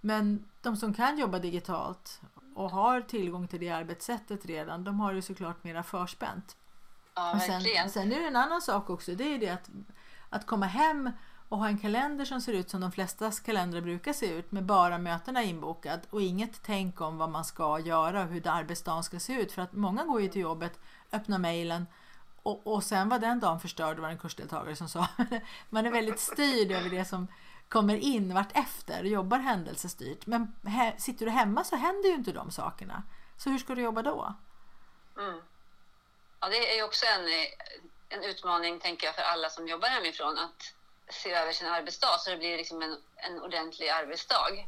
Men 0.01 0.45
de 0.61 0.77
som 0.77 0.93
kan 0.93 1.17
jobba 1.17 1.39
digitalt 1.39 2.21
och 2.55 2.71
har 2.71 3.01
tillgång 3.01 3.47
till 3.47 3.59
det 3.59 3.69
arbetssättet 3.69 4.45
redan, 4.45 4.83
de 4.83 4.99
har 4.99 5.13
ju 5.13 5.21
såklart 5.21 5.63
mera 5.63 5.83
förspänt. 5.83 6.57
Ja, 7.15 7.35
Och 7.35 7.41
sen, 7.41 7.89
sen 7.89 8.11
är 8.11 8.19
det 8.19 8.27
en 8.27 8.35
annan 8.35 8.61
sak 8.61 8.89
också. 8.89 9.15
Det 9.15 9.35
är 9.35 9.39
det 9.39 9.49
att, 9.49 9.69
att 10.29 10.45
komma 10.45 10.65
hem 10.65 11.11
och 11.49 11.57
ha 11.57 11.67
en 11.67 11.77
kalender 11.77 12.25
som 12.25 12.41
ser 12.41 12.53
ut 12.53 12.69
som 12.69 12.81
de 12.81 12.91
flestas 12.91 13.39
kalendrar 13.39 13.81
brukar 13.81 14.13
se 14.13 14.33
ut 14.33 14.51
med 14.51 14.65
bara 14.65 14.97
mötena 14.97 15.43
inbokad 15.43 15.99
och 16.09 16.21
inget 16.21 16.61
tänk 16.63 17.01
om 17.01 17.17
vad 17.17 17.29
man 17.29 17.45
ska 17.45 17.79
göra 17.79 18.23
och 18.23 18.27
hur 18.27 18.47
arbetsdagen 18.47 19.03
ska 19.03 19.19
se 19.19 19.33
ut. 19.33 19.51
För 19.51 19.61
att 19.61 19.73
många 19.73 20.03
går 20.03 20.21
ju 20.21 20.27
till 20.27 20.41
jobbet, 20.41 20.79
öppnar 21.11 21.37
mejlen 21.37 21.85
och, 22.43 22.67
och 22.67 22.83
sen 22.83 23.09
var 23.09 23.19
den 23.19 23.39
dagen 23.39 23.59
förstörd 23.59 23.99
var 23.99 24.07
det 24.07 24.13
en 24.13 24.19
kursdeltagare 24.19 24.75
som 24.75 24.89
sa. 24.89 25.07
Man 25.69 25.85
är 25.85 25.91
väldigt 25.91 26.19
styrd 26.19 26.71
över 26.71 26.89
det 26.89 27.05
som 27.05 27.27
kommer 27.69 27.95
in 27.95 28.33
vartefter 28.33 29.01
och 29.01 29.07
jobbar 29.07 29.37
händelsestyrt. 29.37 30.25
Men 30.25 30.55
he, 30.65 30.95
sitter 30.97 31.25
du 31.25 31.31
hemma 31.31 31.63
så 31.63 31.75
händer 31.75 32.09
ju 32.09 32.15
inte 32.15 32.31
de 32.31 32.51
sakerna. 32.51 33.03
Så 33.37 33.49
hur 33.49 33.57
ska 33.57 33.75
du 33.75 33.81
jobba 33.81 34.01
då? 34.01 34.35
Mm. 35.17 35.41
Ja, 36.39 36.49
det 36.49 36.71
är 36.71 36.75
ju 36.75 36.83
också 36.83 37.05
en, 37.05 37.29
en 38.09 38.23
utmaning, 38.23 38.79
tänker 38.79 39.07
jag, 39.07 39.15
för 39.15 39.21
alla 39.21 39.49
som 39.49 39.67
jobbar 39.67 39.87
hemifrån 39.87 40.37
att 40.37 40.73
se 41.09 41.31
över 41.33 41.51
sin 41.51 41.67
arbetsdag 41.67 42.17
så 42.19 42.29
det 42.29 42.37
blir 42.37 42.57
liksom 42.57 42.81
en, 42.81 42.97
en 43.15 43.41
ordentlig 43.41 43.89
arbetsdag 43.89 44.65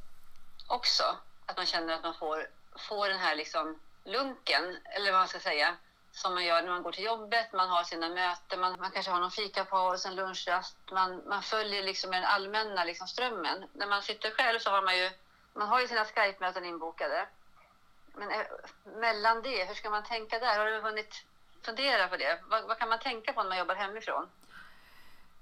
också. 0.67 1.03
Att 1.45 1.57
man 1.57 1.65
känner 1.65 1.93
att 1.93 2.03
man 2.03 2.13
får, 2.13 2.47
får 2.89 3.09
den 3.09 3.19
här 3.19 3.35
liksom 3.35 3.79
lunken, 4.03 4.77
eller 4.83 5.11
vad 5.11 5.21
man 5.21 5.27
ska 5.27 5.39
säga, 5.39 5.75
som 6.11 6.33
man 6.33 6.45
gör 6.45 6.61
när 6.61 6.69
man 6.71 6.83
går 6.83 6.91
till 6.91 7.03
jobbet, 7.03 7.53
man 7.53 7.69
har 7.69 7.83
sina 7.83 8.09
möten, 8.09 8.59
man, 8.59 8.79
man 8.79 8.91
kanske 8.91 9.11
har 9.11 9.19
någon 9.19 9.31
fikapaus, 9.31 10.05
en 10.05 10.15
lunchrast, 10.15 10.75
man, 10.91 11.21
man 11.27 11.41
följer 11.41 11.83
liksom 11.83 12.11
den 12.11 12.23
allmänna 12.23 12.83
liksom 12.83 13.07
strömmen. 13.07 13.65
När 13.73 13.87
man 13.87 14.01
sitter 14.01 14.31
själv 14.31 14.59
så 14.59 14.69
har 14.69 14.81
man 14.81 14.97
ju, 14.97 15.09
man 15.53 15.67
har 15.67 15.81
ju 15.81 15.87
sina 15.87 16.05
Skype-möten 16.05 16.65
inbokade. 16.65 17.27
Men 18.15 18.31
eh, 18.31 18.45
mellan 18.99 19.41
det, 19.41 19.65
hur 19.65 19.75
ska 19.75 19.89
man 19.89 20.03
tänka 20.03 20.39
där? 20.39 20.57
Har 20.57 20.65
du 20.65 20.81
hunnit 20.81 21.25
fundera 21.61 22.07
på 22.07 22.17
det? 22.17 22.39
Vad, 22.49 22.63
vad 22.63 22.77
kan 22.79 22.89
man 22.89 22.99
tänka 22.99 23.33
på 23.33 23.43
när 23.43 23.49
man 23.49 23.57
jobbar 23.57 23.75
hemifrån? 23.75 24.27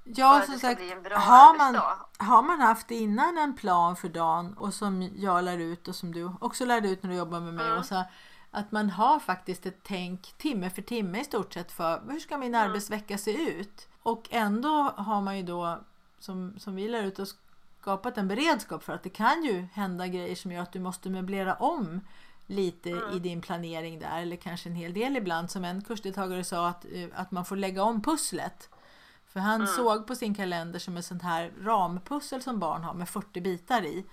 Ja, 0.03 0.43
som 0.45 0.59
sagt, 0.59 0.81
har 1.11 1.57
man, 1.57 1.75
har 2.17 2.41
man 2.41 2.61
haft 2.61 2.91
innan 2.91 3.37
en 3.37 3.55
plan 3.55 3.95
för 3.95 4.09
dagen 4.09 4.57
och 4.57 4.73
som 4.73 5.09
jag 5.15 5.43
lär 5.43 5.57
ut 5.57 5.87
och 5.87 5.95
som 5.95 6.11
du 6.11 6.31
också 6.41 6.65
lärde 6.65 6.89
ut 6.89 7.03
när 7.03 7.09
du 7.09 7.15
jobbar 7.15 7.39
med 7.39 7.53
mig 7.53 7.65
Mm. 7.65 7.79
Åsa, 7.79 8.05
att 8.51 8.71
man 8.71 8.89
har 8.89 9.19
faktiskt 9.19 9.65
ett 9.65 9.79
tänk 9.83 10.21
timme 10.37 10.69
för 10.69 10.81
timme 10.81 11.21
i 11.21 11.23
stort 11.23 11.53
sett 11.53 11.71
för 11.71 12.01
hur 12.09 12.19
ska 12.19 12.37
min 12.37 12.55
Mm. 12.55 12.69
arbetsvecka 12.69 13.17
se 13.17 13.31
ut? 13.31 13.87
Och 14.03 14.27
ändå 14.31 14.93
har 14.97 15.21
man 15.21 15.37
ju 15.37 15.43
då, 15.43 15.79
som, 16.19 16.53
som 16.59 16.75
vi 16.75 16.87
lär 16.87 17.03
ut, 17.03 17.19
och 17.19 17.27
skapat 17.81 18.17
en 18.17 18.27
beredskap 18.27 18.83
för 18.83 18.93
att 18.93 19.03
det 19.03 19.09
kan 19.09 19.43
ju 19.43 19.67
hända 19.73 20.07
grejer 20.07 20.35
som 20.35 20.51
gör 20.51 20.61
att 20.61 20.71
du 20.73 20.79
måste 20.79 21.09
möblera 21.09 21.53
om 21.53 22.01
lite 22.47 22.89
Mm. 22.89 23.11
i 23.13 23.19
din 23.19 23.41
planering 23.41 23.99
där 23.99 24.21
eller 24.21 24.35
kanske 24.35 24.69
en 24.69 24.75
hel 24.75 24.93
del 24.93 25.17
ibland 25.17 25.51
som 25.51 25.65
en 25.65 25.81
kursdeltagare 25.81 26.43
sa 26.43 26.67
att, 26.67 26.85
eh, 26.93 27.07
att 27.15 27.31
man 27.31 27.45
får 27.45 27.55
lägga 27.55 27.83
om 27.83 28.01
pusslet. 28.01 28.69
För 29.27 29.39
han 29.39 29.67
såg 29.67 30.07
på 30.07 30.15
sin 30.15 30.35
kalender 30.35 30.79
som 30.79 30.97
ett 30.97 31.05
sånt 31.05 31.23
här 31.23 31.51
rampussel 31.61 32.41
som 32.41 32.59
barn 32.59 32.83
har 32.83 32.93
med 32.93 33.09
40 33.09 33.41
bitar 33.41 33.85
i. 33.85 34.05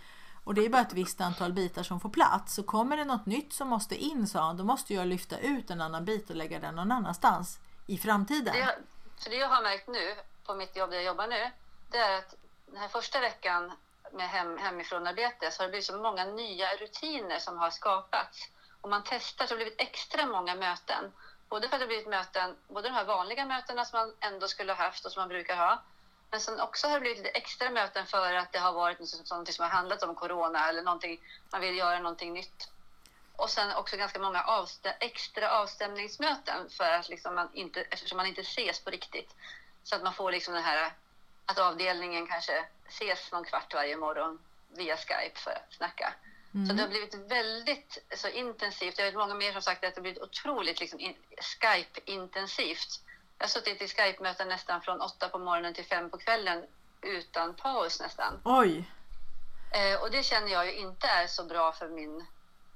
Och 0.46 0.54
det 0.54 0.64
är 0.64 0.68
bara 0.68 0.82
ett 0.82 0.92
visst 0.92 1.20
antal 1.20 1.52
bitar 1.52 1.82
som 1.82 2.00
får 2.00 2.08
plats. 2.08 2.54
Så 2.54 2.62
kommer 2.62 2.96
det 2.96 3.04
något 3.04 3.26
nytt 3.26 3.52
som 3.52 3.68
måste 3.68 3.96
in, 3.96 4.26
sa 4.26 4.40
han, 4.40 4.56
då 4.56 4.64
måste 4.64 4.94
jag 4.94 5.06
lyfta 5.06 5.38
ut 5.38 5.70
en 5.70 5.80
annan 5.80 6.04
bit 6.04 6.30
och 6.30 6.36
lägga 6.36 6.58
den 6.58 6.74
någon 6.74 6.92
annanstans 6.92 7.58
i 7.86 7.98
framtiden. 7.98 8.54
Det, 8.54 8.78
för 9.22 9.30
det 9.30 9.36
jag 9.36 9.48
har 9.48 9.62
märkt 9.62 9.88
nu 9.88 10.14
på 10.46 10.54
mitt 10.54 10.76
jobb 10.76 10.90
där 10.90 10.96
jag 10.96 11.04
jobbar 11.04 11.26
nu, 11.26 11.50
det 11.90 11.98
är 11.98 12.18
att 12.18 12.34
den 12.66 12.80
här 12.80 12.88
första 12.88 13.20
veckan 13.20 13.72
med 14.12 14.28
hem, 14.28 14.58
hemifrån-arbete 14.58 15.50
så 15.50 15.62
har 15.62 15.66
det 15.66 15.70
blivit 15.70 15.86
så 15.86 15.96
många 15.96 16.24
nya 16.24 16.76
rutiner 16.76 17.38
som 17.38 17.58
har 17.58 17.70
skapats. 17.70 18.48
Och 18.80 18.90
man 18.90 19.02
testar 19.04 19.46
så 19.46 19.54
har 19.54 19.58
det 19.58 19.64
blivit 19.64 19.80
extra 19.80 20.26
många 20.26 20.54
möten. 20.54 21.12
Både 21.48 21.68
för 21.68 21.76
att 21.76 21.80
det 21.80 21.84
har 21.84 21.88
blivit 21.88 22.08
möten, 22.08 22.56
både 22.68 22.88
de 22.88 22.94
här 22.94 23.04
vanliga 23.04 23.46
mötena 23.46 23.84
som 23.84 24.00
man 24.00 24.14
ändå 24.20 24.48
skulle 24.48 24.72
ha 24.72 24.84
haft 24.84 25.06
och 25.06 25.12
som 25.12 25.20
man 25.20 25.28
brukar 25.28 25.56
ha. 25.56 25.82
Men 26.30 26.40
sen 26.40 26.60
också 26.60 26.86
har 26.86 26.94
det 26.94 27.00
blivit 27.00 27.18
lite 27.18 27.38
extra 27.38 27.70
möten 27.70 28.06
för 28.06 28.34
att 28.34 28.52
det 28.52 28.58
har 28.58 28.72
varit 28.72 28.98
något, 28.98 29.08
som 29.54 29.62
har 29.62 29.68
handlat 29.68 30.02
om 30.02 30.14
corona 30.14 30.68
eller 30.68 30.82
någonting, 30.82 31.20
man 31.50 31.60
vill 31.60 31.76
göra 31.76 31.98
någonting 31.98 32.32
nytt. 32.32 32.68
Och 33.36 33.50
sen 33.50 33.72
också 33.76 33.96
ganska 33.96 34.18
många 34.18 34.42
avstä 34.42 34.92
extra 34.92 35.50
avstämningsmöten 35.50 36.70
för 36.70 36.90
att 36.90 37.08
liksom 37.08 37.34
man 37.34 37.48
inte, 37.52 37.80
eftersom 37.80 38.16
man 38.16 38.26
inte 38.26 38.40
ses 38.40 38.80
på 38.80 38.90
riktigt. 38.90 39.34
Så 39.84 39.96
att 39.96 40.02
man 40.02 40.12
får 40.12 40.32
liksom 40.32 40.54
det 40.54 40.60
här 40.60 40.92
att 41.46 41.58
avdelningen 41.58 42.26
kanske 42.26 42.64
ses 42.88 43.32
någon 43.32 43.44
kvart 43.44 43.74
varje 43.74 43.96
morgon 43.96 44.38
via 44.68 44.96
Skype 44.96 45.40
för 45.40 45.50
att 45.50 45.72
snacka. 45.72 46.14
Så 46.68 46.72
det 46.72 46.82
har 46.82 46.88
blivit 46.88 47.14
väldigt 47.14 47.98
så 48.16 48.28
intensivt. 48.28 48.98
Jag 48.98 49.04
vet 49.04 49.14
många 49.14 49.34
mer 49.34 49.52
som 49.52 49.62
sagt 49.62 49.84
att 49.84 49.94
det 49.94 49.98
har 49.98 50.02
blivit 50.02 50.22
otroligt 50.22 50.80
liksom, 50.80 51.00
in, 51.00 51.16
Skype-intensivt. 51.40 53.00
Jag 53.38 53.44
har 53.44 53.48
suttit 53.48 53.82
i 53.82 53.88
Skype-möten 53.88 54.48
nästan 54.48 54.82
från 54.82 55.00
åtta 55.00 55.28
på 55.28 55.38
morgonen 55.38 55.74
till 55.74 55.84
fem 55.84 56.10
på 56.10 56.18
kvällen 56.18 56.66
utan 57.02 57.54
paus 57.54 58.00
nästan. 58.00 58.40
Oj! 58.44 58.84
Eh, 59.70 60.02
och 60.02 60.10
det 60.10 60.22
känner 60.22 60.52
jag 60.52 60.66
ju 60.66 60.72
inte 60.72 61.06
är 61.06 61.26
så 61.26 61.44
bra 61.44 61.72
för 61.72 61.88
min, 61.88 62.26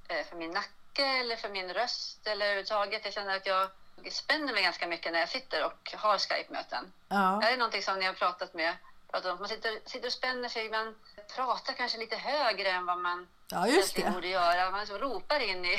eh, 0.08 0.26
för 0.26 0.36
min 0.36 0.50
nacke 0.50 1.06
eller 1.06 1.36
för 1.36 1.48
min 1.48 1.72
röst 1.72 2.26
eller 2.26 2.46
överhuvudtaget. 2.46 3.04
Jag 3.04 3.14
känner 3.14 3.36
att 3.36 3.46
jag 3.46 3.70
spänner 4.10 4.52
mig 4.52 4.62
ganska 4.62 4.86
mycket 4.86 5.12
när 5.12 5.20
jag 5.20 5.28
sitter 5.28 5.64
och 5.64 5.94
har 5.94 6.18
Skype-möten. 6.18 6.92
Ja. 7.08 7.16
Det 7.16 7.44
här 7.46 7.52
är 7.52 7.56
någonting 7.56 7.82
som 7.82 7.98
ni 7.98 8.06
har 8.06 8.12
pratat 8.12 8.54
med. 8.54 8.74
Pratat 9.10 9.32
om. 9.32 9.38
Man 9.38 9.48
sitter, 9.48 9.78
sitter 9.86 10.06
och 10.06 10.12
spänner 10.12 10.48
sig, 10.48 10.70
man 10.70 10.94
pratar 11.36 11.72
kanske 11.72 11.98
lite 11.98 12.16
högre 12.16 12.70
än 12.70 12.86
vad 12.86 12.98
man 12.98 13.28
ja, 13.50 13.66
just 13.68 13.96
det. 13.96 14.10
borde 14.10 14.28
göra. 14.28 14.70
Man 14.70 14.86
så 14.86 14.98
ropar 14.98 15.40
in 15.40 15.64
i, 15.64 15.78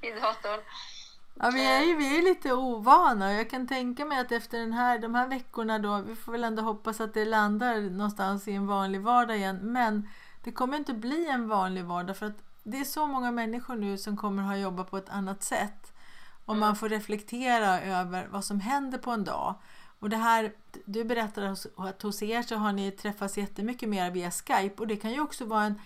i 0.06 0.10
datorn. 0.10 0.60
Ja, 1.40 1.50
vi 1.50 1.66
är 1.66 1.82
ju 1.82 1.96
vi 1.96 2.18
är 2.18 2.22
lite 2.22 2.52
ovana 2.52 3.26
och 3.26 3.32
jag 3.32 3.50
kan 3.50 3.66
tänka 3.66 4.04
mig 4.04 4.20
att 4.20 4.32
efter 4.32 4.58
den 4.58 4.72
här, 4.72 4.98
de 4.98 5.14
här 5.14 5.28
veckorna 5.28 5.78
då, 5.78 6.02
vi 6.06 6.16
får 6.16 6.32
väl 6.32 6.44
ändå 6.44 6.62
hoppas 6.62 7.00
att 7.00 7.14
det 7.14 7.24
landar 7.24 7.80
någonstans 7.80 8.48
i 8.48 8.52
en 8.52 8.66
vanlig 8.66 9.00
vardag 9.00 9.36
igen. 9.36 9.58
Men 9.62 10.08
det 10.44 10.52
kommer 10.52 10.76
inte 10.76 10.94
bli 10.94 11.28
en 11.28 11.48
vanlig 11.48 11.84
vardag 11.84 12.16
för 12.16 12.26
att 12.26 12.42
det 12.62 12.80
är 12.80 12.84
så 12.84 13.06
många 13.06 13.30
människor 13.30 13.76
nu 13.76 13.98
som 13.98 14.16
kommer 14.16 14.42
ha 14.42 14.56
jobbat 14.56 14.90
på 14.90 14.96
ett 14.96 15.10
annat 15.10 15.42
sätt. 15.42 15.92
Och 16.44 16.56
man 16.56 16.76
får 16.76 16.88
reflektera 16.88 17.80
över 17.80 18.26
vad 18.30 18.44
som 18.44 18.60
händer 18.60 18.98
på 18.98 19.10
en 19.10 19.24
dag. 19.24 19.54
Och 19.98 20.10
det 20.10 20.16
här, 20.16 20.52
du 20.84 21.04
berättade 21.04 21.56
att 21.76 22.02
hos 22.02 22.22
er 22.22 22.42
så 22.42 22.56
har 22.56 22.72
ni 22.72 22.90
träffats 22.90 23.38
jättemycket 23.38 23.88
mer 23.88 24.10
via 24.10 24.30
Skype 24.30 24.74
och 24.82 24.86
det 24.86 24.96
kan 24.96 25.12
ju 25.12 25.20
också 25.20 25.44
vara 25.44 25.64
en, 25.64 25.80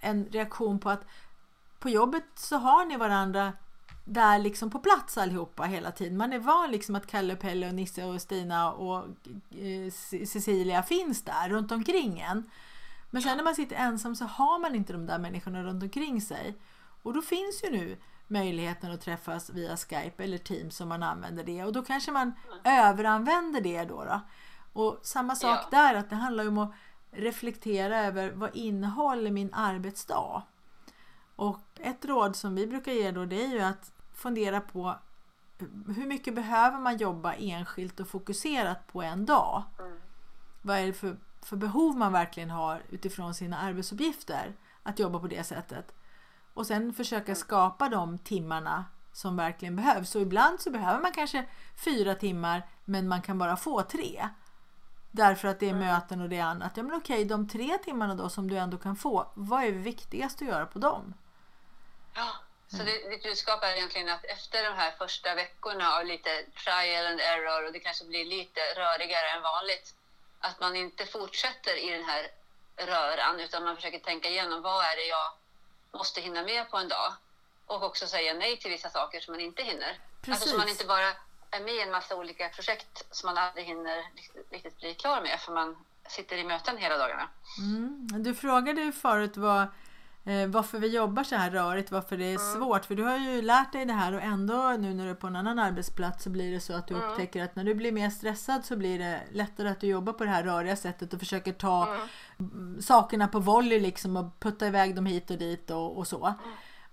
en 0.00 0.24
reaktion 0.24 0.78
på 0.78 0.90
att 0.90 1.04
på 1.78 1.88
jobbet 1.88 2.24
så 2.34 2.56
har 2.56 2.84
ni 2.84 2.96
varandra 2.96 3.52
där 4.04 4.38
liksom 4.38 4.70
på 4.70 4.78
plats 4.78 5.18
allihopa 5.18 5.62
hela 5.62 5.92
tiden. 5.92 6.16
Man 6.16 6.32
är 6.32 6.38
van 6.38 6.70
liksom 6.70 6.94
att 6.94 7.06
Kalle, 7.06 7.36
Pelle 7.36 7.68
och 7.68 7.74
Nisse 7.74 8.04
och 8.04 8.22
Stina 8.22 8.72
och 8.72 9.04
eh, 9.50 9.90
Ce- 9.90 10.26
Cecilia 10.26 10.82
finns 10.82 11.22
där 11.22 11.48
runt 11.48 11.72
omkring 11.72 12.20
en. 12.20 12.50
Men 13.10 13.22
sen 13.22 13.36
när 13.36 13.44
man 13.44 13.54
sitter 13.54 13.76
ensam 13.76 14.16
så 14.16 14.24
har 14.24 14.58
man 14.58 14.74
inte 14.74 14.92
de 14.92 15.06
där 15.06 15.18
människorna 15.18 15.62
runt 15.62 15.82
omkring 15.82 16.20
sig. 16.20 16.54
Och 17.02 17.14
då 17.14 17.22
finns 17.22 17.64
ju 17.64 17.70
nu 17.70 17.96
möjligheten 18.28 18.90
att 18.92 19.00
träffas 19.00 19.50
via 19.50 19.76
Skype 19.76 20.24
eller 20.24 20.38
Teams 20.38 20.80
om 20.80 20.88
man 20.88 21.02
använder 21.02 21.44
det. 21.44 21.64
Och 21.64 21.72
då 21.72 21.82
kanske 21.82 22.12
man 22.12 22.32
överanvänder 22.64 23.60
det 23.60 23.84
då. 23.84 24.04
då. 24.04 24.20
Och 24.72 24.98
samma 25.02 25.36
sak 25.36 25.58
Ja. 25.62 25.78
där, 25.78 25.94
att 25.94 26.10
det 26.10 26.16
handlar 26.16 26.48
om 26.48 26.58
att 26.58 26.72
reflektera 27.10 27.98
över 27.98 28.30
vad 28.32 28.56
innehåller 28.56 29.30
min 29.30 29.54
arbetsdag? 29.54 30.42
Och 31.36 31.60
ett 31.80 32.04
råd 32.04 32.36
som 32.36 32.54
vi 32.54 32.66
brukar 32.66 32.92
ge 32.92 33.10
då 33.10 33.24
det 33.24 33.44
är 33.44 33.48
ju 33.48 33.60
att 33.60 33.91
fundera 34.14 34.60
på 34.60 34.94
hur 35.96 36.06
mycket 36.06 36.34
behöver 36.34 36.78
man 36.78 36.96
jobba 36.96 37.34
enskilt 37.34 38.00
och 38.00 38.08
fokuserat 38.08 38.86
på 38.86 39.02
en 39.02 39.26
dag? 39.26 39.62
Mm. 39.78 39.98
Vad 40.62 40.78
är 40.78 40.86
det 40.86 40.92
för 40.92 41.16
för 41.42 41.56
behov 41.56 41.96
man 41.96 42.12
verkligen 42.12 42.50
har 42.50 42.82
utifrån 42.88 43.34
sina 43.34 43.58
arbetsuppgifter 43.58 44.56
att 44.82 44.98
jobba 44.98 45.18
på 45.18 45.28
det 45.28 45.44
sättet. 45.44 45.94
Och 46.54 46.66
sen 46.66 46.94
försöka 46.94 47.34
skapa 47.34 47.88
de 47.88 48.18
timmarna 48.18 48.84
som 49.12 49.36
verkligen 49.36 49.76
behövs. 49.76 50.14
Och 50.14 50.20
ibland 50.20 50.60
så 50.60 50.70
behöver 50.70 51.02
man 51.02 51.12
kanske 51.12 51.46
fyra 51.84 52.14
timmar 52.14 52.68
men 52.84 53.08
man 53.08 53.22
kan 53.22 53.38
bara 53.38 53.56
få 53.56 53.82
tre. 53.82 54.28
Därför 55.10 55.48
att 55.48 55.60
det 55.60 55.68
är 55.68 55.74
möten 55.74 56.20
och 56.20 56.28
det 56.28 56.38
är 56.38 56.44
annat. 56.44 56.76
Ja 56.76 56.82
men 56.82 56.96
okej, 56.96 57.24
de 57.24 57.48
tre 57.48 57.78
timmarna 57.78 58.14
då 58.14 58.28
som 58.28 58.48
du 58.48 58.56
ändå 58.56 58.78
kan 58.78 58.96
få, 58.96 59.26
vad 59.34 59.64
är 59.64 59.72
viktigast 59.72 60.42
att 60.42 60.48
göra 60.48 60.66
på 60.66 60.78
dem? 60.78 61.14
Ja, 62.14 62.30
så 62.76 62.82
det, 62.82 63.10
ditt 63.10 63.22
budskap 63.22 63.64
är 63.64 63.76
egentligen 63.76 64.08
att 64.08 64.24
efter 64.24 64.64
de 64.64 64.74
här 64.74 64.90
första 64.98 65.34
veckorna 65.34 65.92
av 65.96 66.06
lite 66.06 66.44
trial 66.64 67.06
and 67.06 67.20
error 67.20 67.66
och 67.66 67.72
det 67.72 67.80
kanske 67.80 68.04
blir 68.04 68.24
lite 68.24 68.60
rörigare 68.60 69.28
än 69.36 69.42
vanligt, 69.42 69.94
att 70.40 70.60
man 70.60 70.76
inte 70.76 71.06
fortsätter 71.06 71.76
i 71.76 71.90
den 71.90 72.04
här 72.04 72.30
röran 72.76 73.40
utan 73.40 73.64
man 73.64 73.76
försöker 73.76 73.98
tänka 73.98 74.28
igenom 74.28 74.62
vad 74.62 74.84
är 74.84 74.96
det 74.96 75.06
jag 75.06 75.32
måste 75.92 76.20
hinna 76.20 76.42
med 76.42 76.70
på 76.70 76.76
en 76.76 76.88
dag 76.88 77.12
och 77.66 77.82
också 77.82 78.06
säga 78.06 78.34
nej 78.34 78.56
till 78.56 78.70
vissa 78.70 78.90
saker 78.90 79.20
som 79.20 79.32
man 79.32 79.40
inte 79.40 79.62
hinner. 79.62 79.98
Precis. 80.22 80.42
Alltså 80.42 80.48
så 80.48 80.58
man 80.58 80.68
inte 80.68 80.84
bara 80.84 81.08
är 81.50 81.60
med 81.60 81.74
i 81.74 81.80
en 81.80 81.90
massa 81.90 82.16
olika 82.16 82.48
projekt 82.48 83.04
som 83.10 83.26
man 83.26 83.38
aldrig 83.38 83.66
hinner 83.66 84.04
riktigt 84.50 84.80
bli 84.80 84.94
klar 84.94 85.22
med 85.22 85.40
för 85.40 85.52
man 85.52 85.84
sitter 86.08 86.36
i 86.36 86.44
möten 86.44 86.76
hela 86.76 86.98
dagarna. 86.98 87.28
Mm. 87.58 88.22
Du 88.22 88.34
frågade 88.34 88.80
ju 88.80 88.92
förut 88.92 89.36
vad, 89.36 89.66
varför 90.48 90.78
vi 90.78 90.88
jobbar 90.96 91.24
så 91.24 91.36
här 91.36 91.50
rörigt, 91.50 91.90
varför 91.90 92.16
det 92.16 92.24
är 92.24 92.28
Mm. 92.40 92.52
svårt. 92.54 92.84
För 92.84 92.94
du 92.94 93.02
har 93.04 93.16
ju 93.18 93.42
lärt 93.42 93.72
dig 93.72 93.84
det 93.86 93.92
här 93.92 94.12
och 94.14 94.22
ändå 94.22 94.76
nu 94.78 94.94
när 94.94 95.04
du 95.04 95.10
är 95.10 95.14
på 95.14 95.26
en 95.26 95.36
annan 95.36 95.58
arbetsplats 95.58 96.24
så 96.24 96.30
blir 96.30 96.52
det 96.52 96.60
så 96.60 96.74
att 96.74 96.86
du 96.88 96.94
Mm. 96.94 97.08
upptäcker 97.10 97.44
att 97.44 97.56
när 97.56 97.64
du 97.64 97.74
blir 97.74 97.92
mer 97.92 98.10
stressad 98.10 98.64
så 98.64 98.76
blir 98.76 98.98
det 98.98 99.20
lättare 99.32 99.68
att 99.68 99.80
du 99.80 99.86
jobbar 99.86 100.12
på 100.12 100.24
det 100.24 100.30
här 100.30 100.42
röriga 100.42 100.76
sättet 100.76 101.12
och 101.14 101.18
försöker 101.20 101.52
ta 101.52 101.96
Mm. 102.38 102.82
sakerna 102.82 103.28
på 103.28 103.38
volley 103.38 103.80
liksom 103.80 104.16
och 104.16 104.40
putta 104.40 104.66
iväg 104.66 104.94
dem 104.96 105.06
hit 105.06 105.30
och 105.30 105.38
dit 105.38 105.70
och, 105.70 105.98
och 105.98 106.06
så. 106.06 106.34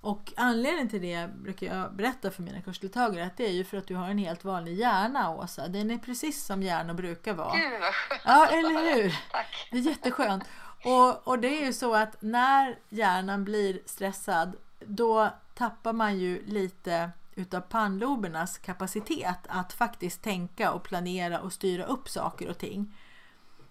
Och 0.02 0.34
anledningen 0.38 0.90
till 0.90 1.02
det 1.02 1.30
brukar 1.44 1.68
jag 1.76 1.96
berätta 1.96 2.32
för 2.32 2.44
mina 2.44 2.62
kursdeltagare 2.62 3.26
att 3.26 3.38
det 3.38 3.46
är 3.46 3.52
ju 3.52 3.64
för 3.64 3.78
att 3.78 3.88
du 3.88 3.96
har 3.96 4.08
en 4.10 4.18
helt 4.18 4.44
vanlig 4.44 4.74
hjärna 4.74 5.30
Åsa. 5.36 5.68
Den 5.68 5.92
är 5.92 5.98
precis 5.98 6.46
som 6.46 6.64
hjärnor 6.64 6.94
brukar 6.94 7.34
vara. 7.34 7.56
Gud 7.56 7.72
vad 7.82 7.94
skönt 7.94 8.22
Ja, 8.26 8.48
eller 8.48 8.96
hur? 8.96 9.10
Tack. 9.32 9.68
Det 9.72 9.78
är 9.78 9.82
jätteskönt. 9.82 10.44
Och, 10.84 11.28
och 11.28 11.40
det 11.40 11.62
är 11.62 11.66
ju 11.66 11.74
så 11.74 11.94
att 11.96 12.22
när 12.22 12.80
hjärnan 12.90 13.44
blir 13.44 13.80
stressad 13.86 14.56
då 14.86 15.30
tappar 15.54 15.94
man 15.94 16.20
ju 16.20 16.46
lite 16.46 17.12
utav 17.36 17.62
pannlobernas 17.62 18.58
kapacitet 18.58 19.38
att 19.48 19.74
faktiskt 19.74 20.22
tänka 20.22 20.72
och 20.72 20.84
planera 20.84 21.40
och 21.42 21.54
styra 21.54 21.86
upp 21.86 22.10
saker 22.10 22.50
och 22.50 22.58
ting. 22.58 22.96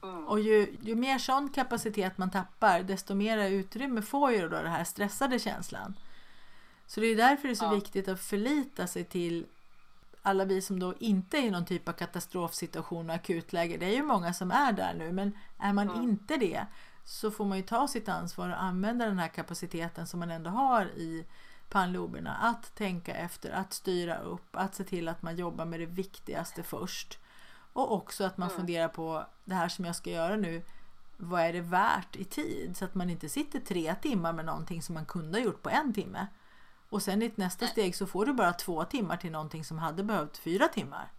Mm. 0.03 0.29
Och 0.29 0.41
ju, 0.41 0.77
ju 0.81 0.95
mer 0.95 1.19
sån 1.19 1.49
kapacitet 1.49 2.19
man 2.19 2.31
tappar 2.31 2.83
desto 2.83 3.15
mer 3.15 3.51
utrymme 3.51 4.03
får 4.03 4.33
ju 4.33 4.41
då 4.49 4.57
den 4.63 4.73
här 4.73 4.85
stressade 4.85 5.39
känslan. 5.39 5.95
Så 6.87 7.01
det 7.01 7.07
är 7.07 7.17
därför 7.17 7.49
det 7.49 7.53
är 7.53 7.57
så 7.57 7.65
Ja. 7.65 7.71
viktigt 7.75 8.09
att 8.09 8.21
förlita 8.21 8.87
sig 8.87 9.05
till 9.05 9.47
alla 10.23 10.45
vi 10.45 10.63
som 10.63 10.81
då 10.81 10.95
inte 11.01 11.39
är 11.39 11.43
i 11.43 11.51
någon 11.51 11.65
typ 11.65 11.89
av 11.89 11.93
katastrofsituation 11.93 13.11
och 13.11 13.17
akutläge. 13.17 13.77
Det 13.77 13.87
är 13.87 13.95
ju 13.95 14.03
många 14.03 14.33
som 14.35 14.51
är 14.51 14.73
där 14.73 14.95
nu 14.95 15.13
men 15.13 15.33
är 15.59 15.73
man 15.73 15.91
Mm. 15.91 16.03
inte 16.03 16.37
det 16.37 16.67
så 17.09 17.31
får 17.31 17.45
man 17.45 17.59
ju 17.59 17.63
ta 17.65 17.89
sitt 17.89 18.09
ansvar 18.09 18.49
och 18.49 18.63
använda 18.63 19.05
den 19.05 19.19
här 19.19 19.29
kapaciteten 19.29 20.07
som 20.07 20.21
man 20.21 20.31
ändå 20.31 20.51
har 20.51 20.85
i 20.87 21.27
pannloberna. 21.69 22.37
Att 22.37 22.75
tänka 22.75 23.15
efter, 23.15 23.51
att 23.51 23.73
styra 23.73 24.19
upp, 24.19 24.49
att 24.57 24.75
se 24.75 24.85
till 24.85 25.09
att 25.09 25.23
man 25.23 25.37
jobbar 25.37 25.65
med 25.65 25.81
det 25.81 25.87
viktigaste 25.87 26.63
först. 26.63 27.19
Och 27.73 27.93
också 27.93 28.25
att 28.25 28.37
man 28.39 28.49
Mm. 28.49 28.57
funderar 28.57 28.89
på 28.89 29.27
det 29.45 29.55
här 29.55 29.69
som 29.69 29.85
jag 29.85 29.97
ska 29.97 30.11
göra 30.11 30.37
nu. 30.37 30.63
Vad 31.17 31.41
är 31.41 31.53
det 31.53 31.61
värt 31.61 32.17
i 32.17 32.25
tid? 32.25 32.77
Så 32.77 32.85
att 32.85 32.95
man 32.95 33.11
inte 33.11 33.29
sitter 33.29 33.61
tre 33.61 33.95
timmar 33.95 34.33
med 34.33 34.45
någonting 34.45 34.83
som 34.83 34.95
man 34.95 35.07
kunde 35.07 35.39
ha 35.39 35.45
gjort 35.45 35.63
på 35.63 35.71
en 35.71 35.95
timme. 35.95 36.27
Och 36.91 37.03
sen 37.03 37.23
i 37.23 37.27
ett 37.27 37.37
nästa 37.37 37.67
steg 37.67 37.97
så 37.97 38.07
får 38.07 38.27
du 38.27 38.33
bara 38.33 38.53
två 38.53 38.85
timmar 38.85 39.17
till 39.17 39.31
någonting 39.33 39.65
som 39.65 39.79
hade 39.79 40.03
behövt 40.03 40.39
fyra 40.39 40.69
timmar. 40.69 41.13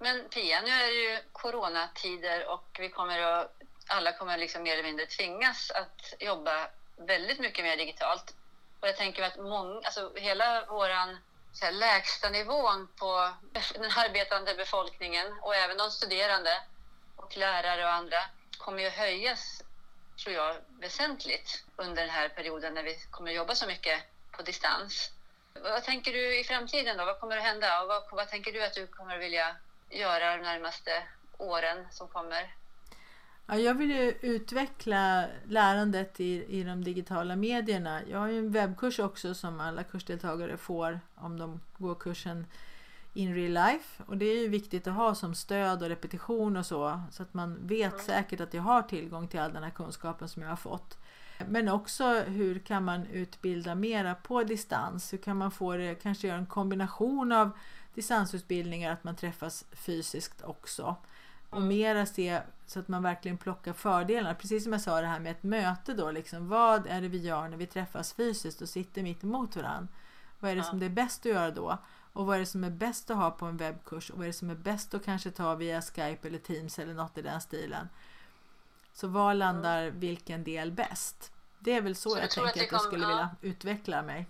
Men 0.00 0.24
Pia, 0.34 0.60
nu 0.60 0.68
är 0.68 0.86
det 0.86 1.12
ju 1.12 1.20
coronatider 1.32 2.52
och 2.52 2.76
vi 2.80 2.88
kommer 2.88 3.20
att, 3.22 3.57
alla 3.88 4.12
kommer 4.12 4.38
liksom 4.38 4.62
mer 4.62 4.72
eller 4.72 4.82
mindre 4.82 5.06
tvingas 5.06 5.70
att 5.70 6.14
jobba 6.20 6.68
väldigt 6.96 7.38
mycket 7.38 7.64
mer 7.64 7.76
digitalt. 7.76 8.34
Och 8.80 8.88
jag 8.88 8.96
tänker 8.96 9.22
att 9.22 9.36
många, 9.36 9.80
alltså 9.84 10.12
hela 10.14 10.64
våran 10.64 11.18
så 11.52 11.64
här, 11.64 11.72
lägsta 11.72 12.30
nivån 12.30 12.88
på 12.96 13.34
den 13.74 13.90
arbetande 13.96 14.54
befolkningen 14.54 15.38
och 15.42 15.54
även 15.54 15.76
de 15.76 15.90
studerande 15.90 16.62
och 17.16 17.36
lärare 17.36 17.84
och 17.84 17.92
andra 17.92 18.18
kommer 18.58 18.82
ju 18.82 18.88
höjas, 18.88 19.62
tror 20.22 20.34
jag, 20.34 20.56
väsentligt 20.80 21.64
under 21.76 22.02
den 22.02 22.10
här 22.10 22.28
perioden 22.28 22.74
när 22.74 22.82
vi 22.82 22.96
kommer 23.10 23.30
att 23.30 23.36
jobba 23.36 23.54
så 23.54 23.66
mycket 23.66 24.02
på 24.30 24.42
distans. 24.42 25.12
Vad 25.54 25.84
tänker 25.84 26.12
du 26.12 26.40
i 26.40 26.44
framtiden 26.44 26.96
då? 26.96 27.04
Vad 27.04 27.20
kommer 27.20 27.36
att 27.36 27.42
hända? 27.42 27.82
Och 27.82 27.88
vad, 27.88 28.02
vad 28.10 28.28
tänker 28.28 28.52
du 28.52 28.64
att 28.64 28.74
du 28.74 28.86
kommer 28.86 29.14
att 29.14 29.22
vilja 29.22 29.56
göra 29.90 30.36
de 30.36 30.42
närmaste 30.42 31.02
åren 31.38 31.88
som 31.90 32.08
kommer? 32.08 32.57
Ja, 33.50 33.56
jag 33.56 33.74
vill 33.74 33.90
ju 33.90 34.14
utveckla 34.20 35.26
lärandet 35.44 36.20
i, 36.20 36.44
i 36.58 36.64
de 36.64 36.84
digitala 36.84 37.36
medierna. 37.36 38.00
Jag 38.10 38.18
har 38.18 38.28
ju 38.28 38.38
en 38.38 38.52
webbkurs 38.52 38.98
också 38.98 39.34
som 39.34 39.60
alla 39.60 39.84
kursdeltagare 39.84 40.56
får 40.56 41.00
om 41.14 41.38
de 41.38 41.60
går 41.78 41.94
kursen 41.94 42.46
in 43.14 43.34
real 43.34 43.52
life. 43.52 44.02
Och 44.06 44.16
det 44.16 44.24
är 44.24 44.42
ju 44.42 44.48
viktigt 44.48 44.86
att 44.86 44.94
ha 44.94 45.14
som 45.14 45.34
stöd 45.34 45.82
och 45.82 45.88
repetition 45.88 46.56
och 46.56 46.66
så. 46.66 47.02
Så 47.10 47.22
att 47.22 47.34
man 47.34 47.66
vet 47.66 48.00
säkert 48.00 48.40
att 48.40 48.54
jag 48.54 48.62
har 48.62 48.82
tillgång 48.82 49.28
till 49.28 49.40
all 49.40 49.52
den 49.52 49.62
här 49.62 49.70
kunskapen 49.70 50.28
som 50.28 50.42
jag 50.42 50.48
har 50.48 50.56
fått. 50.56 50.98
Men 51.48 51.68
också 51.68 52.04
hur 52.20 52.58
kan 52.58 52.84
man 52.84 53.06
utbilda 53.06 53.74
mera 53.74 54.14
på 54.14 54.42
distans? 54.42 55.12
Hur 55.12 55.18
kan 55.18 55.36
man 55.36 55.50
få 55.50 55.76
det, 55.76 55.94
kanske 55.94 56.28
göra 56.28 56.38
en 56.38 56.46
kombination 56.46 57.32
av 57.32 57.50
distansutbildningar, 57.94 58.92
att 58.92 59.04
man 59.04 59.16
träffas 59.16 59.64
fysiskt 59.72 60.42
också. 60.42 60.96
Och 61.50 61.62
mera 61.62 62.06
se 62.06 62.40
så 62.68 62.80
att 62.80 62.88
man 62.88 63.02
verkligen 63.02 63.38
plockar 63.38 63.72
fördelarna. 63.72 64.34
Precis 64.34 64.62
som 64.64 64.72
jag 64.72 64.82
sa 64.82 65.00
det 65.00 65.06
här 65.06 65.20
med 65.20 65.32
ett 65.32 65.42
möte 65.42 65.94
då. 65.94 66.10
Liksom, 66.10 66.48
vad 66.48 66.86
är 66.86 67.00
det 67.00 67.08
vi 67.08 67.18
gör 67.18 67.48
när 67.48 67.56
vi 67.56 67.66
träffas 67.66 68.12
fysiskt 68.12 68.60
och 68.62 68.68
sitter 68.68 69.02
mitt 69.02 69.22
emot 69.24 69.56
varandra? 69.56 69.88
Vad 70.40 70.50
är 70.50 70.54
det 70.54 70.60
Ja. 70.62 70.64
som 70.70 70.78
det 70.78 70.86
är 70.86 70.90
bäst 70.90 71.20
att 71.20 71.32
göra 71.32 71.50
då? 71.50 71.78
Och 72.12 72.26
vad 72.26 72.36
är 72.36 72.40
det 72.40 72.46
som 72.46 72.64
är 72.64 72.70
bäst 72.70 73.10
att 73.10 73.16
ha 73.16 73.30
på 73.30 73.46
en 73.46 73.56
webbkurs? 73.56 74.10
Och 74.10 74.16
vad 74.16 74.24
är 74.24 74.28
det 74.28 74.32
som 74.32 74.50
är 74.50 74.54
bäst 74.54 74.94
att 74.94 75.04
kanske 75.04 75.30
ta 75.30 75.54
via 75.54 75.82
Skype 75.82 76.28
eller 76.28 76.38
Teams 76.38 76.78
eller 76.78 76.94
något 76.94 77.18
i 77.18 77.22
den 77.22 77.40
stilen? 77.40 77.88
Så 78.94 79.08
var 79.08 79.34
landar 79.34 79.90
vilken 79.90 80.44
del 80.44 80.72
bäst? 80.72 81.32
Det 81.58 81.72
är 81.72 81.80
väl 81.80 81.94
så, 81.96 82.10
Så 82.10 82.16
jag 82.16 82.24
att 82.24 82.30
tänker 82.30 82.54
det 82.60 82.66
att 82.66 82.72
jag 82.72 82.80
skulle 82.80 83.02
ja. 83.04 83.08
vilja 83.08 83.30
utveckla 83.40 84.02
mig. 84.02 84.26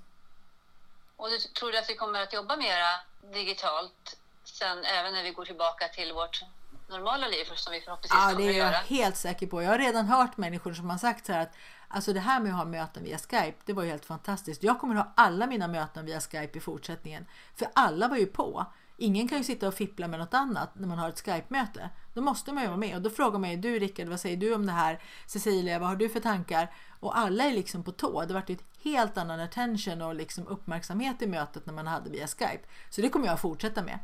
Och 1.16 1.28
du 1.30 1.38
tror 1.38 1.72
du 1.72 1.78
att 1.78 1.90
vi 1.90 1.94
kommer 1.96 2.22
att 2.22 2.32
jobba 2.32 2.56
mera 2.56 2.86
digitalt 3.32 4.18
sen 4.44 4.84
även 4.84 5.12
när 5.12 5.22
vi 5.22 5.30
går 5.30 5.44
tillbaka 5.44 5.88
till 5.88 6.12
vårt 6.12 6.42
normala 6.88 7.28
liv 7.28 7.44
som 7.54 7.72
vi 7.72 7.80
förhoppningsvis 7.80 8.20
Ja, 8.20 8.30
kommer 8.30 8.42
det 8.42 8.48
att 8.48 8.54
är 8.54 8.58
jag 8.58 8.66
göra? 8.72 8.76
helt 8.76 9.16
säker 9.16 9.46
på. 9.46 9.62
Jag 9.62 9.70
har 9.70 9.78
redan 9.78 10.06
hört 10.06 10.36
människor 10.36 10.72
som 10.74 10.90
har 10.90 10.98
sagt 10.98 11.26
så 11.26 11.32
här 11.32 11.40
att 11.42 11.54
alltså 11.88 12.12
det 12.12 12.20
här 12.20 12.40
med 12.40 12.52
att 12.52 12.58
ha 12.58 12.64
möten 12.64 13.04
via 13.04 13.18
Skype, 13.18 13.54
det 13.64 13.72
var 13.72 13.82
ju 13.82 13.90
helt 13.90 14.04
fantastiskt. 14.04 14.62
Jag 14.62 14.80
kommer 14.80 14.96
att 14.96 15.04
ha 15.06 15.12
alla 15.16 15.46
mina 15.46 15.68
möten 15.68 16.06
via 16.06 16.20
Skype 16.20 16.58
i 16.58 16.60
fortsättningen. 16.60 17.26
För 17.56 17.68
alla 17.74 18.08
var 18.08 18.16
ju 18.16 18.26
på. 18.26 18.66
Ingen 19.00 19.28
kan 19.28 19.38
ju 19.38 19.44
sitta 19.44 19.68
och 19.68 19.74
fippla 19.74 20.08
med 20.08 20.20
något 20.20 20.34
annat 20.34 20.70
när 20.74 20.88
man 20.88 20.98
har 20.98 21.08
ett 21.08 21.20
Skype-möte. 21.24 21.90
Då 22.14 22.20
måste 22.20 22.52
man 22.52 22.62
ju 22.62 22.68
vara 22.68 22.78
med. 22.78 22.96
Och 22.96 23.02
då 23.02 23.10
frågar 23.10 23.38
man 23.38 23.50
ju, 23.50 23.56
du 23.56 23.78
Rickard, 23.78 24.08
vad 24.08 24.20
säger 24.20 24.36
du 24.36 24.54
om 24.54 24.66
det 24.66 24.72
här? 24.72 25.02
Cecilia, 25.26 25.78
vad 25.78 25.88
har 25.88 25.96
du 25.96 26.08
för 26.08 26.20
tankar? 26.20 26.74
Och 27.00 27.18
alla 27.18 27.44
är 27.44 27.52
liksom 27.52 27.84
på 27.84 27.92
tå. 27.92 28.24
Det 28.24 28.34
vart 28.34 28.50
ju 28.50 28.54
ett 28.54 28.64
helt 28.84 29.18
annan 29.18 29.40
attention 29.40 30.02
och 30.02 30.14
liksom 30.14 30.46
uppmärksamhet 30.46 31.22
i 31.22 31.26
mötet 31.26 31.66
när 31.66 31.72
man 31.74 31.86
hade 31.86 32.10
via 32.10 32.26
Skype. 32.26 32.60
Så 32.90 33.00
det 33.00 33.08
kommer 33.08 33.26
jag 33.26 33.34
att 33.34 33.40
fortsätta 33.40 33.82
med. 33.82 33.98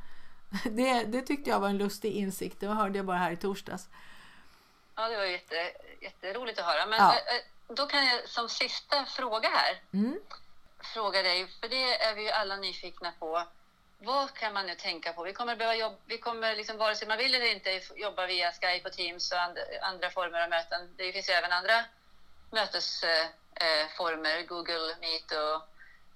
Det, 0.71 1.05
det 1.05 1.23
tyckte 1.23 1.51
jag 1.51 1.61
var 1.61 1.69
en 1.69 1.79
lustig 1.79 2.13
insikt. 2.13 2.61
Det 2.61 2.67
hörde 2.67 2.99
jag 2.99 3.07
bara 3.07 3.17
här 3.17 3.31
i 3.31 3.37
torsdags. 3.37 3.89
Ja, 4.95 5.09
det 5.09 5.17
var 5.17 5.25
jätte, 5.25 5.73
jätteroligt 6.01 6.59
att 6.59 6.65
höra. 6.67 6.87
Men 6.87 6.99
Ja. 6.99 7.13
eh, 7.15 7.35
eh, 7.37 7.43
då 7.69 7.87
kan 7.87 8.07
jag 8.07 8.29
som 8.29 8.49
sista 8.49 9.05
fråga 9.05 9.49
här 9.49 9.81
Mm. 9.93 10.21
fråga 10.95 11.23
dig, 11.23 11.47
för 11.61 11.69
det 11.69 12.03
är 12.03 12.15
vi 12.15 12.23
ju 12.23 12.31
alla 12.31 12.57
nyfikna 12.57 13.13
på. 13.19 13.43
Vad 13.99 14.35
kan 14.35 14.53
man 14.53 14.67
nu 14.67 14.75
tänka 14.75 15.13
på? 15.13 15.23
Vi 15.23 15.33
kommer 15.33 15.57
behöva 15.57 15.77
jobba, 15.77 15.97
vi 16.07 16.19
kommer 16.19 16.57
liksom, 16.57 16.77
vare 16.77 16.97
sig 16.97 17.09
man 17.09 17.19
vill 17.19 17.35
eller 17.35 17.53
inte 17.53 17.81
jobba 17.97 18.27
via 18.27 18.53
Skype 18.53 18.89
och 18.89 18.95
Teams 18.95 19.33
och 19.33 19.39
and, 19.41 19.59
andra 19.83 20.11
former 20.11 20.41
av 20.43 20.51
möten. 20.51 20.91
Det 20.97 21.13
finns 21.13 21.29
ju 21.29 21.33
även 21.33 21.53
andra 21.53 21.85
mötesformer, 22.51 23.23
eh, 23.55 23.89
former, 23.97 24.43
Google 24.43 24.97
Meet 25.01 25.31
och 25.33 25.63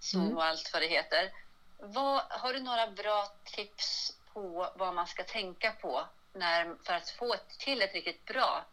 Zoom 0.01 0.23
Mm. 0.25 0.37
och 0.37 0.45
allt 0.45 0.71
vad 0.73 0.83
det 0.83 0.87
heter. 0.89 1.31
Vad, 1.79 2.23
har 2.29 2.53
du 2.53 2.61
några 2.61 2.87
bra 2.87 3.33
tips 3.45 4.13
på 4.35 4.69
vad 4.77 4.95
man 4.95 5.07
ska 5.07 5.25
tänka 5.25 5.73
på 5.73 6.05
när, 6.33 6.75
för 6.83 6.93
att 6.95 7.11
få 7.11 7.35
till 7.59 7.83
ett 7.83 7.95
riktigt 7.95 8.25
bra 8.25 8.65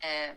eh, 0.00 0.34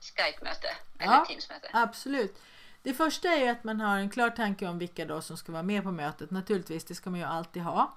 Skype-möte 0.00 0.76
eller 0.98 1.12
Ja. 1.12 1.24
Teams-möte? 1.28 1.70
Absolut. 1.72 2.42
Det 2.82 2.94
första 2.94 3.28
är 3.28 3.36
ju 3.40 3.48
att 3.48 3.64
man 3.64 3.80
har 3.80 3.98
en 3.98 4.10
klar 4.10 4.30
tanke 4.30 4.66
om 4.68 4.78
vilka 4.78 5.04
då 5.04 5.20
som 5.20 5.36
ska 5.36 5.52
vara 5.52 5.62
med 5.62 5.82
på 5.82 5.90
mötet. 5.90 6.30
Naturligtvis, 6.30 6.84
det 6.84 6.94
ska 6.94 7.10
man 7.10 7.20
ju 7.20 7.26
alltid 7.26 7.62
ha. 7.62 7.92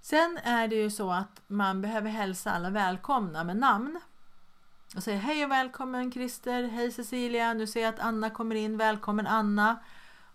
Sen 0.00 0.38
är 0.44 0.68
det 0.68 0.76
ju 0.76 0.90
så 0.90 1.10
att 1.10 1.40
man 1.46 1.82
behöver 1.82 2.10
hälsa 2.10 2.50
alla 2.52 2.70
välkomna 2.70 3.44
med 3.44 3.56
namn. 3.56 4.00
och 4.96 5.02
säger 5.02 5.18
hej 5.18 5.44
och 5.44 5.50
välkommen 5.50 6.12
Christer, 6.12 6.62
hej 6.62 6.92
Cecilia, 6.92 7.52
nu 7.52 7.66
ser 7.66 7.82
jag 7.82 7.94
att 7.94 8.00
Anna 8.00 8.30
kommer 8.30 8.54
in, 8.54 8.76
välkommen 8.76 9.26
Anna 9.26 9.76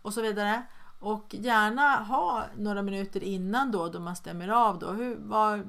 och 0.01 0.13
så 0.13 0.21
vidare. 0.21 0.63
Och 0.99 1.25
gärna 1.29 1.95
ha 1.95 2.45
några 2.57 2.81
minuter 2.81 3.23
innan 3.23 3.71
då, 3.71 3.87
då 3.87 3.99
man 3.99 4.15
stämmer 4.15 4.47
av 4.47 4.79
då. 4.79 4.91
Hur, 4.91 5.15
var, 5.15 5.65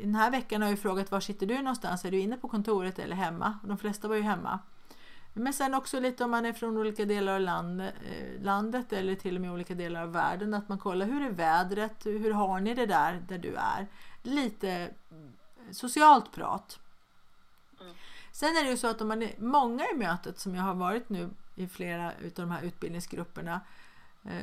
den 0.00 0.14
här 0.14 0.30
veckan 0.30 0.62
har 0.62 0.68
jag 0.68 0.78
frågat 0.78 1.10
var 1.10 1.20
sitter 1.20 1.46
du 1.46 1.58
någonstans? 1.58 2.04
Är 2.04 2.10
du 2.10 2.18
inne 2.18 2.36
på 2.36 2.48
kontoret 2.48 2.98
eller 2.98 3.16
hemma? 3.16 3.58
De 3.64 3.78
flesta 3.78 4.08
var 4.08 4.16
ju 4.16 4.22
hemma. 4.22 4.58
Men 5.34 5.52
sen 5.52 5.74
också 5.74 6.00
lite 6.00 6.24
om 6.24 6.30
man 6.30 6.46
är 6.46 6.52
från 6.52 6.78
olika 6.78 7.04
delar 7.04 7.34
av 7.34 7.40
land, 7.40 7.80
eh, 7.80 7.90
landet 8.42 8.92
eller 8.92 9.14
till 9.14 9.34
och 9.34 9.40
med 9.40 9.52
olika 9.52 9.74
delar 9.74 10.02
av 10.02 10.12
världen. 10.12 10.54
Att 10.54 10.68
man 10.68 10.78
kollar 10.78 11.06
hur 11.06 11.22
är 11.22 11.30
vädret? 11.30 12.06
Hur 12.06 12.30
har 12.30 12.60
ni 12.60 12.74
det 12.74 12.86
där 12.86 13.22
där 13.28 13.38
du 13.38 13.54
är? 13.54 13.86
Lite 14.22 14.90
socialt 15.70 16.32
prat. 16.32 16.78
Mm. 17.80 17.94
Sen 18.32 18.48
är 18.48 18.64
det 18.64 18.70
ju 18.70 18.76
så 18.76 18.86
att 18.86 19.00
om 19.00 19.08
man 19.08 19.22
är 19.22 19.34
många 19.38 19.84
i 19.94 19.96
mötet 19.96 20.38
som 20.38 20.54
jag 20.54 20.62
har 20.62 20.74
varit 20.74 21.08
nu 21.08 21.30
i 21.54 21.68
flera 21.68 22.06
av 22.06 22.30
de 22.34 22.50
här 22.50 22.62
utbildningsgrupperna 22.62 23.60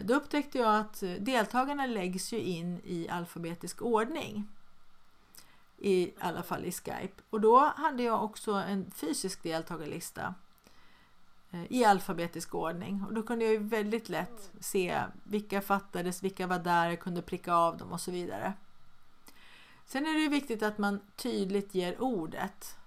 då 0.03 0.13
upptäckte 0.13 0.57
jag 0.57 0.79
att 0.79 1.03
eh, 1.03 1.11
deltagarna 1.11 1.85
läggs 1.85 2.33
ju 2.33 2.39
in 2.39 2.81
i 2.83 3.09
alfabetisk 3.09 3.81
ordning. 3.81 4.47
I 5.77 6.11
alla 6.19 6.43
fall 6.43 6.65
i 6.65 6.71
Skype. 6.71 7.21
Och 7.29 7.41
då 7.41 7.59
hade 7.59 8.03
jag 8.03 8.23
också 8.23 8.51
en 8.51 8.91
fysisk 8.91 9.43
deltagarlista 9.43 10.33
eh, 11.51 11.63
i 11.69 11.85
alfabetisk 11.85 12.55
ordning. 12.55 13.03
Och 13.07 13.13
då 13.13 13.23
kunde 13.23 13.45
jag 13.45 13.53
ju 13.53 13.63
väldigt 13.63 14.09
lätt 14.09 14.51
se 14.59 15.01
vilka 15.23 15.61
fattades, 15.61 16.23
vilka 16.23 16.47
var 16.47 16.59
där, 16.59 16.89
jag 16.89 16.99
kunde 16.99 17.21
pricka 17.21 17.53
av 17.53 17.77
dem 17.77 17.91
och 17.91 18.01
så 18.01 18.11
vidare. 18.11 18.53
Sen 19.85 20.07
är 20.07 20.13
det 20.13 20.19
ju 20.19 20.29
viktigt 20.29 20.63
att 20.63 20.77
man 20.77 20.99
tydligt 21.15 21.75
ger 21.75 22.01
ordet 22.01 22.77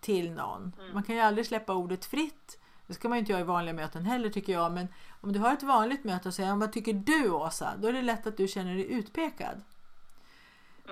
till 0.00 0.32
någon. 0.32 0.72
Mm. 0.78 0.94
Man 0.94 1.02
kan 1.02 1.14
ju 1.14 1.20
aldrig 1.20 1.46
släppa 1.46 1.74
ordet 1.74 2.04
fritt. 2.04 2.59
Det 2.90 2.94
ska 2.94 3.08
man 3.08 3.18
ju 3.18 3.20
inte 3.20 3.32
göra 3.32 3.40
i 3.40 3.44
vanliga 3.44 3.74
möten 3.74 4.04
heller 4.04 4.28
tycker 4.30 4.52
jag. 4.52 4.72
Men 4.72 4.88
om 5.20 5.32
du 5.32 5.38
har 5.38 5.52
ett 5.52 5.62
vanligt 5.62 6.04
möte 6.04 6.28
och 6.28 6.34
säger 6.34 6.56
vad 6.56 6.72
tycker 6.72 6.92
du 6.92 7.30
Åsa? 7.30 7.72
Då 7.78 7.88
är 7.88 7.92
det 7.92 8.02
lätt 8.02 8.26
att 8.26 8.36
du 8.36 8.48
känner 8.48 8.74
dig 8.74 8.92
utpekad. 8.92 9.62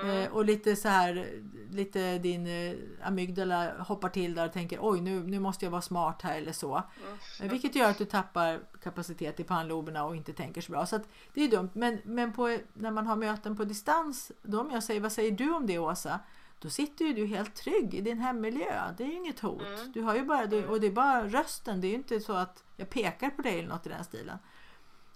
Mm. 0.03 0.23
Eh, 0.23 0.33
och 0.33 0.45
lite 0.45 0.77
så 0.77 0.89
här, 0.89 1.27
lite 1.71 2.19
din 2.19 2.47
eh, 2.47 2.77
amygdala 3.03 3.73
hoppar 3.79 4.09
till 4.09 4.35
där 4.35 4.47
och 4.47 4.53
tänker 4.53 4.79
oj 4.83 5.01
nu, 5.01 5.23
nu 5.23 5.41
måste 5.41 5.65
jag 5.65 5.71
vara 5.71 5.83
smart 5.83 6.23
här 6.23 6.39
eller 6.39 6.53
så. 6.53 6.75
Mm. 6.75 7.19
Eh, 7.41 7.51
Vilket 7.51 7.75
gör 7.75 7.91
att 7.91 7.99
du 7.99 8.05
tappar 8.05 8.61
kapacitet 8.83 9.41
i 9.41 9.45
pannloberna 9.45 10.05
och 10.05 10.17
inte 10.17 10.33
tänker 10.33 10.61
så 10.61 10.73
bra. 10.73 10.87
Så 10.87 10.97
att 10.97 11.09
det 11.35 11.45
är 11.45 11.49
dumt. 11.49 11.71
Men, 11.73 11.99
men 12.05 12.33
på, 12.33 12.59
när 12.75 12.91
man 12.91 13.07
har 13.07 13.17
möten 13.17 13.57
på 13.57 13.65
distans, 13.65 14.33
då 14.43 14.61
om 14.61 14.71
jag 14.71 14.83
säger 14.83 15.01
vad 15.01 15.13
säger 15.13 15.33
du 15.33 15.55
om 15.55 15.67
det 15.67 15.79
Åsa? 15.79 16.21
Då 16.61 16.71
sitter 16.71 17.05
ju 17.05 17.13
du 17.15 17.27
helt 17.27 17.55
trygg 17.55 17.95
i 17.95 18.01
din 18.01 18.19
hemmiljö. 18.19 18.95
Det 18.97 19.03
är 19.05 19.09
ju 19.09 19.15
inget 19.17 19.41
hot. 19.41 19.63
Mm. 19.63 19.93
Du 19.93 20.03
har 20.03 20.15
ju 20.15 20.23
bara, 20.25 20.47
du, 20.47 20.67
och 20.67 20.81
det 20.81 20.87
är 20.87 20.91
bara 20.93 21.27
rösten. 21.29 21.81
Det 21.81 21.87
är 21.87 21.89
ju 21.89 21.95
inte 21.95 22.21
så 22.21 22.33
att 22.33 22.65
jag 22.77 22.91
pekar 22.91 23.31
på 23.31 23.43
dig 23.43 23.59
eller 23.59 23.69
något 23.69 23.87
i 23.87 23.89
den 23.89 24.05
stilen. 24.05 24.39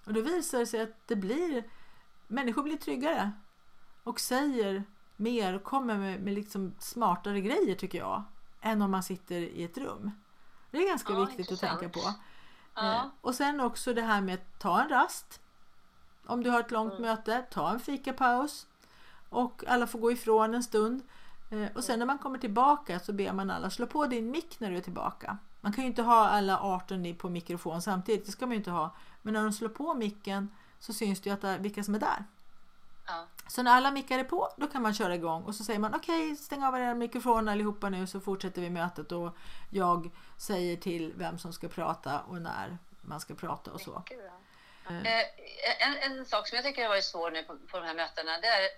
Och 0.04 0.12
då 0.12 0.20
visar 0.20 0.58
det 0.58 0.66
sig 0.66 0.80
att 0.82 1.08
det 1.08 1.16
blir, 1.16 1.64
människor 2.28 2.62
blir 2.62 2.76
tryggare 2.76 3.32
och 4.02 4.20
säger 4.20 4.84
mer 5.16 5.54
och 5.54 5.62
kommer 5.62 5.98
med, 5.98 6.20
med 6.20 6.34
liksom 6.34 6.74
smartare 6.78 7.40
grejer 7.40 7.74
tycker 7.74 7.98
jag 7.98 8.22
än 8.60 8.82
om 8.82 8.90
man 8.90 9.02
sitter 9.02 9.36
i 9.36 9.64
ett 9.64 9.78
rum. 9.78 10.10
Det 10.70 10.78
är 10.78 10.88
ganska 10.88 11.12
Ja, 11.12 11.20
viktigt 11.20 11.38
intressant. 11.38 11.72
att 11.72 11.80
tänka 11.80 11.98
på. 12.00 12.08
Eh, 12.08 12.14
Ja. 12.86 13.10
och 13.20 13.34
sen 13.34 13.60
också 13.60 13.94
det 13.94 14.02
här 14.02 14.20
med 14.20 14.34
att 14.34 14.58
ta 14.60 14.82
en 14.82 14.88
rast. 14.88 15.40
Om 16.26 16.42
du 16.42 16.50
har 16.50 16.60
ett 16.60 16.70
långt 16.70 16.92
Mm. 16.92 17.02
möte, 17.02 17.42
ta 17.50 17.70
en 17.70 17.80
fikapaus. 17.80 18.66
Och 19.28 19.64
alla 19.68 19.86
får 19.86 19.98
gå 19.98 20.12
ifrån 20.12 20.54
en 20.54 20.62
stund. 20.62 21.02
Eh, 21.52 21.66
och 21.74 21.84
sen 21.84 21.98
när 21.98 22.06
man 22.06 22.18
kommer 22.18 22.38
tillbaka 22.38 23.00
så 23.00 23.12
ber 23.12 23.32
man 23.32 23.50
alla 23.50 23.70
slå 23.70 23.86
på 23.86 24.06
din 24.06 24.30
mick 24.30 24.60
när 24.60 24.70
du 24.70 24.76
är 24.76 24.80
tillbaka. 24.80 25.38
Man 25.60 25.72
kan 25.72 25.84
ju 25.84 25.88
inte 25.88 26.02
ha 26.02 26.28
alla 26.28 26.60
18 26.60 27.06
i- 27.06 27.14
på 27.14 27.28
mikrofon 27.28 27.82
samtidigt, 27.82 28.26
det 28.26 28.32
ska 28.32 28.46
man 28.46 28.52
ju 28.52 28.56
inte 28.58 28.70
ha. 28.70 28.96
Men 29.22 29.34
när 29.34 29.42
de 29.42 29.52
slår 29.52 29.68
på 29.68 29.94
micken 29.94 30.48
så 30.78 30.92
syns 30.92 31.20
det 31.20 31.30
ju 31.30 31.34
att 31.34 31.60
vilka 31.60 31.82
som 31.84 31.94
är 31.94 31.98
där. 31.98 32.24
Ja. 33.06 33.26
Så 33.48 33.62
när 33.62 33.70
alla 33.76 33.90
mickar 33.90 34.18
är 34.18 34.24
på, 34.24 34.48
då 34.56 34.66
kan 34.66 34.82
man 34.82 34.94
köra 34.94 35.14
igång 35.14 35.42
och 35.42 35.54
så 35.54 35.64
säger 35.64 35.78
man 35.80 35.94
okej, 35.94 36.36
stäng 36.36 36.64
av 36.64 36.76
era 36.78 36.94
mikrofoner 36.94 37.52
allihopa 37.52 37.88
nu 37.88 38.06
så 38.06 38.20
fortsätter 38.20 38.62
vi 38.62 38.70
mötet 38.70 39.12
och 39.12 39.36
jag 39.70 40.10
säger 40.36 40.76
till 40.76 41.12
vem 41.16 41.38
som 41.38 41.52
ska 41.52 41.68
prata 41.68 42.20
och 42.20 42.42
när 42.42 42.78
man 43.00 43.20
ska 43.20 43.34
prata 43.34 43.70
och 43.72 43.80
så. 43.80 44.02
Eh, 44.86 44.96
Eh, 44.96 45.22
En, 45.88 46.12
en 46.18 46.24
sak 46.26 46.48
som 46.48 46.56
jag 46.56 46.64
tycker 46.64 46.82
har 46.82 46.88
varit 46.88 47.04
svår 47.04 47.30
nu 47.30 47.42
på, 47.42 47.56
på 47.70 47.78
de 47.80 47.86
här 47.86 47.94
mötena, 47.94 48.32
det 48.40 48.46
är 48.46 48.68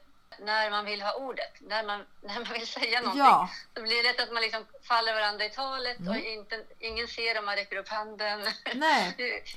när 0.40 0.70
man 0.70 0.85
vill 0.85 1.03
ha 1.03 1.14
ordet, 1.14 1.61
när 1.61 1.87
man, 1.87 2.01
när 2.23 2.35
man 2.35 2.53
vill 2.53 2.66
säga 2.66 3.01
någonting. 3.01 3.25
Ja, 3.25 3.49
Då 3.73 3.83
blir 3.83 3.97
det 3.97 4.03
lätt 4.03 4.20
att 4.20 4.33
man 4.33 4.42
liksom 4.42 4.64
faller 4.83 5.14
varandra 5.14 5.44
i 5.44 5.51
talet 5.51 5.99
och 5.99 6.16
Mm. 6.16 6.27
inte, 6.38 6.64
ingen 6.79 7.09
ser 7.09 7.38
om 7.38 7.44
man 7.44 7.57
räcker 7.57 7.77
upp 7.77 7.88
handen. 7.88 8.40
nej. 8.75 9.14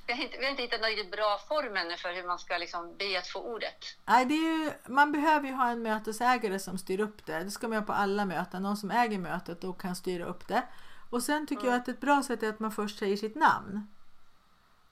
Vi 0.08 0.14
har 0.14 0.22
inte, 0.22 0.38
vi 0.38 0.44
har 0.44 0.52
inte 0.52 0.64
hittat 0.64 0.82
någon 0.82 1.12
bra 1.12 1.40
form 1.48 1.78
ännu 1.78 1.98
för 1.98 2.14
hur 2.14 2.24
man 2.28 2.40
ska 2.40 2.58
liksom 2.58 2.98
be 2.98 3.20
att 3.20 3.28
få 3.28 3.40
ordet. 3.40 3.86
Nej, 4.06 4.26
det 4.26 4.34
är 4.34 4.64
ju, 4.64 4.72
man 4.86 5.12
behöver 5.12 5.48
ju 5.48 5.54
ha 5.54 5.70
en 5.70 5.82
mötesägare 5.82 6.60
som 6.60 6.78
styr 6.78 7.00
upp 7.00 7.26
det. 7.26 7.44
Det 7.44 7.52
ska 7.52 7.68
man 7.68 7.76
göra 7.76 7.86
på 7.86 7.94
alla 7.94 8.26
möten. 8.26 8.64
Någon 8.64 8.78
som 8.78 8.92
äger 8.92 9.18
mötet 9.18 9.64
och 9.64 9.82
kan 9.82 9.96
styra 9.96 10.26
upp 10.26 10.48
det. 10.48 10.64
Och 11.10 11.24
sen 11.24 11.48
tycker 11.48 11.66
jag 11.66 11.76
att 11.76 11.88
ett 11.88 12.02
bra 12.02 12.24
sätt 12.24 12.44
är 12.44 12.50
att 12.50 12.60
man 12.60 12.72
först 12.72 13.00
säger 13.00 13.18
sitt 13.18 13.36
namn. 13.36 13.88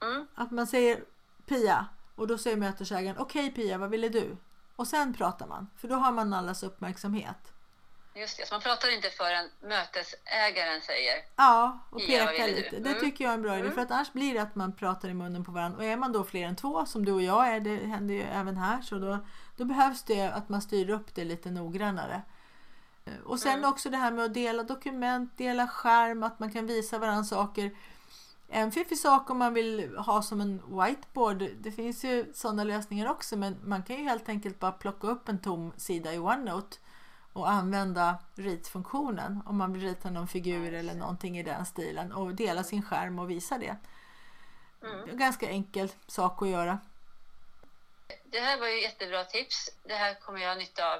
Mm. 0.02 0.26
Att 0.34 0.50
man 0.50 0.66
säger 0.66 1.00
Pia 1.46 1.86
och 2.16 2.26
då 2.26 2.38
säger 2.38 2.56
mötesägaren 2.56 3.18
okej 3.18 3.50
Pia, 3.50 3.78
vad 3.78 3.90
ville 3.90 4.08
du? 4.08 4.36
Och 4.76 4.86
sen 4.86 5.14
pratar 5.14 5.46
man, 5.46 5.66
för 5.76 5.88
då 5.88 5.94
har 5.94 6.12
man 6.12 6.32
allas 6.34 6.62
uppmärksamhet. 6.62 7.52
Just 8.14 8.38
det, 8.38 8.46
så 8.48 8.54
man 8.54 8.60
pratar 8.62 8.94
inte 8.94 9.08
förrän 9.10 9.50
mötesägaren 9.62 10.80
säger. 10.82 11.14
Ja, 11.36 11.78
och 11.90 11.98
Pia, 12.00 12.24
vad 12.24 12.34
peka 12.34 12.46
ville 12.46 12.56
du? 12.58 12.62
lite. 12.64 12.76
Det 12.78 12.88
Mm. 12.90 13.00
tycker 13.00 13.24
jag 13.24 13.30
är 13.30 13.34
en 13.34 13.42
bra 13.42 13.52
idé. 13.52 13.60
Mm. 13.60 13.74
För 13.74 13.82
att 13.82 13.90
annars 13.90 14.12
blir 14.12 14.34
det 14.34 14.40
att 14.42 14.54
man 14.54 14.72
pratar 14.72 15.08
i 15.08 15.14
munnen 15.14 15.44
på 15.44 15.52
varandra. 15.52 15.78
Och 15.78 15.84
är 15.84 15.96
man 15.96 16.12
då 16.12 16.24
fler 16.24 16.46
än 16.46 16.56
två, 16.56 16.86
som 16.86 17.04
du 17.04 17.12
och 17.12 17.22
jag 17.22 17.48
är, 17.48 17.60
det 17.60 17.76
händer 17.86 18.14
ju 18.14 18.22
även 18.22 18.56
här, 18.56 18.82
så 18.82 18.98
då, 18.98 19.18
då 19.56 19.64
behövs 19.64 20.02
det 20.02 20.22
att 20.28 20.48
man 20.48 20.62
styr 20.62 20.90
upp 20.90 21.14
det 21.14 21.24
lite 21.24 21.50
noggrannare. 21.50 22.22
Eh, 23.04 23.12
Och 23.24 23.38
sen 23.40 23.52
Mm. 23.58 23.70
också 23.70 23.90
det 23.90 23.96
här 23.96 24.10
med 24.10 24.24
att 24.24 24.34
dela 24.34 24.62
dokument, 24.62 25.38
dela 25.38 25.68
skärm, 25.68 26.22
att 26.22 26.38
man 26.38 26.52
kan 26.52 26.66
visa 26.66 26.98
varandra 26.98 27.24
saker. 27.24 27.70
En 28.48 28.72
fiffig 28.72 28.98
sak 28.98 29.30
om 29.30 29.38
man 29.38 29.54
vill 29.54 29.96
ha 29.96 30.22
som 30.22 30.40
en 30.40 30.62
whiteboard, 30.80 31.38
det 31.58 31.72
finns 31.72 32.04
ju 32.04 32.32
sådana 32.34 32.64
lösningar 32.64 33.10
också, 33.10 33.36
men 33.36 33.60
man 33.64 33.82
kan 33.82 33.96
ju 33.96 34.02
helt 34.02 34.28
enkelt 34.28 34.58
bara 34.58 34.72
plocka 34.72 35.06
upp 35.06 35.28
en 35.28 35.38
tom 35.42 35.72
sida 35.76 36.14
i 36.14 36.18
OneNote 36.18 36.76
och 37.32 37.50
använda 37.50 38.18
ritfunktionen 38.34 39.42
om 39.46 39.56
man 39.56 39.72
vill 39.72 39.82
rita 39.82 40.10
någon 40.10 40.28
figur 40.28 40.72
Ja, 40.72 40.78
eller 40.78 40.92
det. 40.94 40.98
någonting 41.00 41.38
i 41.38 41.42
den 41.42 41.66
stilen 41.66 42.12
och 42.12 42.34
dela 42.34 42.64
sin 42.64 42.82
skärm 42.82 43.18
och 43.18 43.30
visa 43.30 43.58
det. 43.58 43.76
Mm. 44.82 45.08
En 45.10 45.18
Ganska 45.18 45.48
enkel 45.48 45.92
sak 46.06 46.42
att 46.42 46.48
göra. 46.48 46.78
Det 48.24 48.40
här 48.40 48.60
var 48.60 48.66
ju 48.66 48.82
jättebra 48.82 49.24
tips. 49.24 49.70
Det 49.84 49.94
här 49.94 50.14
kommer 50.14 50.40
jag 50.40 50.48
ha 50.48 50.54
nytta 50.54 50.92
av 50.94 50.98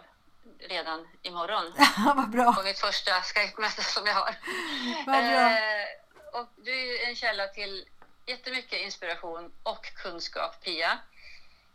redan 0.69 1.07
imorgon 1.23 1.73
Vad 2.17 2.31
bra! 2.31 2.53
på 2.53 2.63
mitt 2.63 2.79
första 2.79 3.11
Skype-möte 3.11 3.83
som 3.83 4.07
jag 4.07 4.15
har. 4.15 4.37
Vad 5.07 5.25
bra. 5.25 5.51
Eh, 5.51 5.87
och 6.37 6.47
du 6.57 6.73
är 6.73 6.85
ju 6.85 6.99
en 6.99 7.17
källa 7.17 7.49
till 7.49 7.89
jättemycket 8.27 8.81
inspiration 8.81 9.53
och 9.63 9.87
kunskap, 9.95 10.65
Pia. 10.65 10.99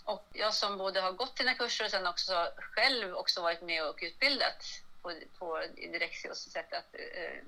Och 0.03 0.27
jag 0.33 0.53
som 0.53 0.77
både 0.77 1.01
har 1.01 1.11
gått 1.11 1.35
dina 1.35 1.53
kurser 1.53 1.85
och 1.85 1.91
sen 1.91 2.07
också 2.07 2.51
själv 2.57 3.15
också 3.15 3.41
varit 3.41 3.61
med 3.61 3.83
och 3.83 3.99
utbildat 4.01 4.65
på, 5.01 5.13
på 5.39 5.63
Direxios 5.75 6.51
sätt 6.51 6.73
att, 6.73 6.95
eh, 6.95 7.43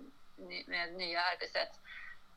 med 0.66 0.94
nya 0.94 1.22
arbetssätt 1.22 1.72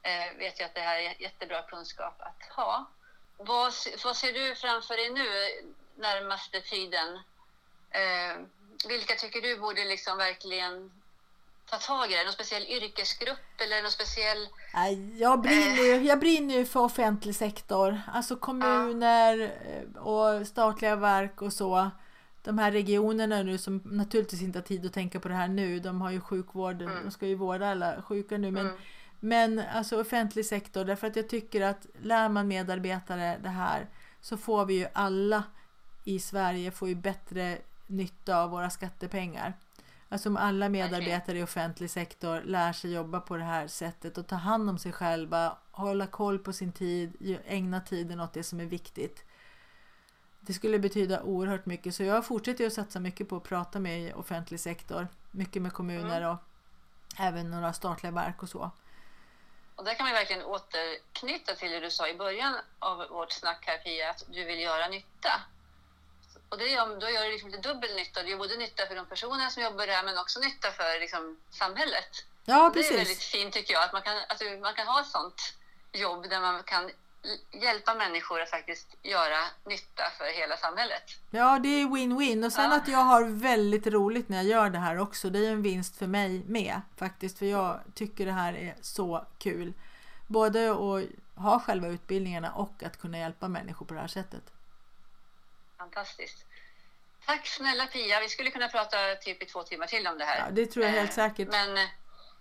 eh, 0.02 0.38
vet 0.38 0.60
jag 0.60 0.66
att 0.66 0.74
det 0.74 0.80
här 0.80 0.98
är 0.98 1.22
jättebra 1.22 1.62
kunskap 1.62 2.14
att 2.18 2.56
ha. 2.56 2.90
Vad, 3.36 3.72
vad 4.04 4.16
ser 4.16 4.32
du 4.32 4.54
framför 4.54 4.96
dig 4.96 5.10
nu 5.10 5.50
närmaste 5.94 6.60
tiden? 6.60 7.20
Eh, 7.90 8.36
vilka 8.88 9.14
tycker 9.14 9.40
du 9.40 9.56
borde 9.56 9.84
liksom 9.84 10.18
verkligen 10.18 11.02
ta 11.70 11.76
tag 11.76 12.10
i 12.12 12.14
det? 12.14 12.24
Någon 12.24 12.32
speciell 12.32 12.62
yrkesgrupp 12.62 13.60
eller 13.60 13.82
någon 13.82 13.90
speciell... 13.90 14.48
Nej, 14.74 15.20
Jag 15.20 15.40
brinner, 15.42 15.82
ju, 15.84 16.06
jag 16.06 16.18
brinner 16.20 16.54
ju 16.54 16.64
för 16.66 16.80
offentlig 16.80 17.34
sektor. 17.36 18.00
Alltså 18.12 18.36
kommuner 18.36 19.40
eh, 19.42 20.02
och 20.02 20.46
statliga 20.46 20.96
verk 20.96 21.42
och 21.42 21.52
så. 21.52 21.90
De 22.42 22.58
här 22.58 22.72
regionerna 22.72 23.42
nu 23.42 23.58
som 23.58 23.82
naturligtvis 23.84 24.42
inte 24.42 24.58
har 24.58 24.64
tid 24.64 24.86
att 24.86 24.92
tänka 24.92 25.20
på 25.20 25.28
det 25.28 25.34
här 25.34 25.48
nu. 25.48 25.80
De 25.80 26.00
har 26.00 26.10
ju 26.10 26.20
sjukvård, 26.20 26.82
Mm. 26.82 27.04
de 27.04 27.10
ska 27.10 27.26
ju 27.26 27.34
vårda 27.34 27.70
alla 27.70 28.02
sjuka 28.02 28.38
nu. 28.38 28.50
Men, 28.50 28.66
Mm. 28.66 28.78
men 29.20 29.58
alltså 29.74 30.00
offentlig 30.00 30.46
sektor, 30.46 30.84
därför 30.84 31.06
att 31.06 31.16
jag 31.16 31.28
tycker 31.28 31.60
att 31.60 31.86
lär 32.02 32.28
man 32.28 32.48
medarbetare 32.48 33.38
det 33.42 33.48
här 33.48 33.86
så 34.20 34.36
får 34.36 34.64
vi 34.66 34.74
ju 34.74 34.86
alla 34.92 35.42
i 36.04 36.20
Sverige 36.20 36.70
får 36.70 36.88
ju 36.88 36.94
bättre 36.94 37.58
nytta 37.86 38.36
av 38.42 38.50
våra 38.50 38.70
skattepengar. 38.70 39.52
Alltså 40.08 40.28
om 40.28 40.36
alla 40.36 40.68
medarbetare 40.68 41.38
i 41.38 41.42
offentlig 41.42 41.90
sektor 41.90 42.40
lär 42.40 42.72
sig 42.72 42.92
jobba 42.92 43.20
på 43.20 43.36
det 43.36 43.44
här 43.44 43.66
sättet 43.66 44.18
och 44.18 44.26
ta 44.26 44.36
hand 44.36 44.70
om 44.70 44.78
sig 44.78 44.92
själva, 44.92 45.58
hålla 45.70 46.06
koll 46.06 46.38
på 46.38 46.52
sin 46.52 46.72
tid, 46.72 47.38
ägna 47.46 47.80
tiden 47.80 48.20
åt 48.20 48.32
det 48.32 48.42
som 48.42 48.60
är 48.60 48.64
viktigt. 48.64 49.24
Det 50.40 50.52
skulle 50.52 50.78
betyda 50.78 51.22
oerhört 51.22 51.66
mycket 51.66 51.94
så 51.94 52.02
jag 52.02 52.26
fortsätter 52.26 52.66
att 52.66 52.72
satsa 52.72 53.00
mycket 53.00 53.28
på 53.28 53.36
att 53.36 53.42
prata 53.42 53.80
med 53.80 54.14
offentlig 54.14 54.60
sektor, 54.60 55.08
mycket 55.30 55.62
med 55.62 55.72
kommuner 55.72 56.30
och 56.30 56.36
även 57.18 57.50
några 57.50 57.72
statliga 57.72 58.12
verk 58.12 58.42
och 58.42 58.48
så. 58.48 58.70
Och 59.76 59.84
där 59.84 59.94
kan 59.94 60.06
man 60.06 60.14
verkligen 60.14 60.44
återknyta 60.44 61.54
till 61.54 61.70
det 61.70 61.80
du 61.80 61.90
sa 61.90 62.08
i 62.08 62.14
början 62.14 62.54
av 62.78 63.08
vårt 63.10 63.32
snack 63.32 63.64
här 63.66 63.78
Pia, 63.78 64.10
att 64.10 64.24
du 64.30 64.44
vill 64.44 64.60
göra 64.60 64.88
nytta. 64.88 65.30
Och 66.48 66.58
det 66.58 66.66
gör, 66.68 67.00
då 67.00 67.10
gör 67.10 67.24
det 67.24 67.30
liksom 67.30 67.50
lite 67.50 67.68
dubbel 67.68 67.94
nytta. 67.96 68.22
Det 68.22 68.28
gör 68.30 68.38
både 68.38 68.56
nytta 68.56 68.86
för 68.86 68.94
de 68.96 69.06
personer 69.06 69.48
som 69.48 69.62
jobbar 69.62 69.86
där 69.86 70.02
men 70.04 70.18
också 70.18 70.40
nytta 70.40 70.70
för 70.72 71.00
liksom, 71.00 71.36
samhället. 71.50 72.24
Ja, 72.44 72.54
Det 72.74 72.80
är 72.80 72.82
precis. 72.82 72.98
väldigt 72.98 73.22
fint 73.22 73.54
tycker 73.54 73.74
jag, 73.74 73.82
att 73.84 73.92
man 73.92 74.02
kan, 74.02 74.16
att 74.28 74.42
man 74.62 74.74
kan 74.74 74.86
ha 74.86 75.00
ett 75.00 75.06
sånt 75.06 75.54
jobb 75.92 76.28
där 76.30 76.40
man 76.40 76.62
kan 76.62 76.90
hjälpa 77.52 77.94
människor 77.94 78.40
att 78.40 78.50
faktiskt 78.50 78.88
göra 79.02 79.38
nytta 79.64 80.02
för 80.18 80.24
hela 80.40 80.56
samhället. 80.56 81.02
Ja, 81.30 81.58
det 81.58 81.68
är 81.68 81.84
win-win. 81.86 82.46
Och 82.46 82.52
sen 82.52 82.70
Ja. 82.70 82.76
att 82.76 82.88
jag 82.88 82.98
har 82.98 83.22
väldigt 83.24 83.86
roligt 83.86 84.28
när 84.28 84.36
jag 84.36 84.46
gör 84.46 84.70
det 84.70 84.78
här 84.78 84.98
också. 84.98 85.30
Det 85.30 85.46
är 85.46 85.50
en 85.52 85.62
vinst 85.62 85.96
för 85.96 86.06
mig 86.06 86.42
med 86.46 86.80
faktiskt. 86.96 87.38
För 87.38 87.46
jag 87.46 87.80
tycker 87.94 88.26
det 88.26 88.32
här 88.32 88.52
är 88.56 88.74
så 88.80 89.26
kul. 89.38 89.72
Både 90.26 90.70
att 90.70 91.04
ha 91.42 91.60
själva 91.60 91.88
utbildningarna 91.88 92.52
och 92.52 92.82
att 92.82 93.00
kunna 93.00 93.18
hjälpa 93.18 93.48
människor 93.48 93.86
på 93.86 93.94
det 93.94 94.00
här 94.00 94.08
sättet. 94.08 94.42
Fantastiskt. 95.78 96.44
Tack 97.26 97.46
snälla 97.46 97.86
Pia. 97.86 98.20
Vi 98.20 98.28
skulle 98.28 98.50
kunna 98.50 98.68
prata 98.68 98.96
typ 99.20 99.42
i 99.42 99.46
två 99.46 99.62
timmar 99.62 99.86
till 99.86 100.06
om 100.06 100.18
det 100.18 100.24
här. 100.24 100.38
Ja, 100.38 100.50
det 100.50 100.66
tror 100.66 100.84
jag 100.84 100.92
helt 100.92 101.10
Eh, 101.10 101.14
säkert. 101.14 101.48
Men 101.48 101.76
eh, 101.76 101.88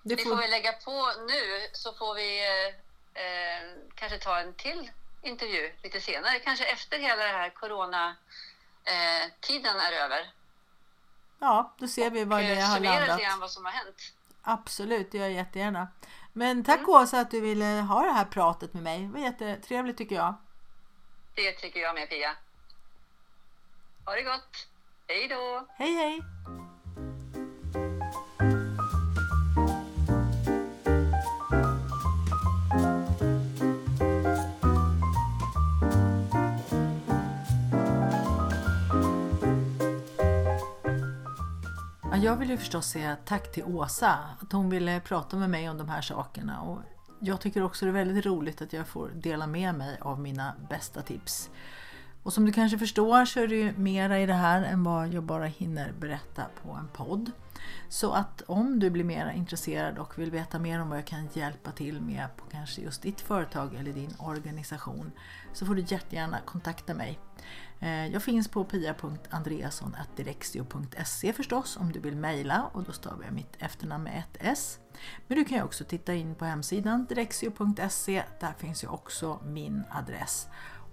Det 0.03 0.15
vi 0.15 0.23
får 0.23 0.35
väl 0.35 0.49
lägga 0.51 0.73
på 0.73 1.11
nu 1.27 1.67
så 1.73 1.93
får 1.93 2.15
vi 2.15 2.39
eh, 2.45 3.23
eh, 3.23 3.61
kanske 3.95 4.17
ta 4.19 4.39
en 4.39 4.53
till 4.53 4.91
intervju 5.21 5.71
lite 5.83 6.01
senare. 6.01 6.39
Kanske 6.39 6.65
efter 6.65 6.99
hela 6.99 7.23
det 7.23 7.29
här 7.31 7.49
corona 7.49 8.15
eh, 8.83 9.31
tiden 9.39 9.79
är 9.79 9.91
över. 9.91 10.31
Ja, 11.39 11.73
då 11.77 11.87
ser 11.87 12.09
vi 12.09 12.23
var 12.23 12.41
det 12.41 12.55
har 12.61 12.79
lite 12.79 12.93
landat. 12.99 13.21
grann 13.21 13.39
vad 13.39 13.51
som 13.51 13.65
har 13.65 13.71
hänt. 13.71 14.13
Absolut, 14.41 15.11
det 15.11 15.17
gör 15.17 15.25
jag 15.25 15.33
jättegärna. 15.33 15.87
Men 16.33 16.63
tack 16.63 16.77
Mm. 16.79 16.89
Åsa 16.89 17.19
att 17.19 17.31
du 17.31 17.41
ville 17.41 17.65
ha 17.65 18.01
det 18.01 18.11
här 18.11 18.25
pratet 18.25 18.73
med 18.73 18.83
mig. 18.83 18.99
Det 18.99 19.07
var 19.07 19.19
jättetrevligt 19.19 19.97
tycker 19.97 20.15
jag. 20.15 20.35
Det 21.35 21.51
tycker 21.51 21.79
jag 21.79 21.95
med 21.95 22.09
Pia. 22.09 22.35
Ha 24.07 24.15
det 24.15 24.23
gott. 24.23 24.67
Hej 25.07 25.27
då! 25.27 25.67
Hej 25.77 25.95
hej! 25.95 26.21
Ja, 42.11 42.17
jag 42.17 42.35
vill 42.35 42.49
ju 42.49 42.57
förstås 42.57 42.85
säga 42.87 43.17
tack 43.25 43.51
till 43.51 43.63
Åsa 43.63 44.19
att 44.41 44.51
hon 44.51 44.69
ville 44.69 44.99
prata 44.99 45.37
med 45.37 45.49
mig 45.49 45.69
om 45.69 45.77
de 45.77 45.89
här 45.89 46.01
sakerna. 46.01 46.61
Och 46.61 46.79
jag 47.19 47.41
tycker 47.41 47.63
också 47.63 47.85
det 47.85 47.91
är 47.91 47.93
väldigt 47.93 48.25
roligt 48.25 48.61
att 48.61 48.73
jag 48.73 48.87
får 48.87 49.09
dela 49.09 49.47
med 49.47 49.75
mig 49.75 49.97
av 50.01 50.19
mina 50.19 50.55
bästa 50.69 51.01
tips. 51.01 51.49
Och 52.25 52.33
som 52.33 52.45
du 52.45 52.51
kanske 52.51 52.77
förstår 52.77 53.25
så 53.25 53.39
är 53.39 53.47
det 53.47 53.55
ju 53.55 53.73
mera 53.77 54.19
i 54.19 54.25
det 54.25 54.33
här 54.33 54.61
än 54.61 54.83
vad 54.83 55.13
jag 55.13 55.23
bara 55.23 55.45
hinner 55.45 55.93
berätta 55.99 56.45
på 56.63 56.71
en 56.71 56.87
podd. 56.87 57.31
Så 57.89 58.11
att 58.11 58.41
om 58.41 58.79
du 58.79 58.89
blir 58.89 59.03
mer 59.03 59.33
intresserad 59.35 59.97
och 59.97 60.19
vill 60.19 60.31
veta 60.31 60.59
mer 60.59 60.81
om 60.81 60.89
vad 60.89 60.97
jag 60.97 61.05
kan 61.05 61.29
hjälpa 61.33 61.71
till 61.71 62.01
med 62.01 62.27
på 62.37 62.45
kanske 62.51 62.81
just 62.81 63.01
ditt 63.01 63.21
företag 63.21 63.75
eller 63.75 63.93
din 63.93 64.15
organisation 64.19 65.11
så 65.53 65.65
får 65.65 65.75
du 65.75 65.85
jättegärna 65.87 66.39
kontakta 66.45 66.93
mig. 66.93 67.19
Eh, 67.79 68.07
jag 68.07 68.23
finns 68.23 68.47
på 68.47 68.63
pia.andreasson.direxio.se 68.63 71.33
förstås 71.33 71.77
om 71.77 71.91
du 71.91 71.99
vill 71.99 72.15
mejla 72.15 72.69
och 72.73 72.83
då 72.83 72.91
stavar 72.91 73.23
jag 73.23 73.33
mitt 73.33 73.55
efternamn 73.59 74.03
med 74.03 74.19
ett 74.19 74.37
S. 74.39 74.79
Men 75.27 75.37
du 75.37 75.45
kan 75.45 75.57
ju 75.57 75.63
också 75.63 75.83
titta 75.83 76.13
in 76.13 76.35
på 76.35 76.45
hemsidan 76.45 77.05
direxio.se. 77.05 78.23
Där 78.39 78.53
finns 78.57 78.83
ju 78.83 78.87
också 78.87 79.39
min 79.45 79.83
adress. 79.91 80.47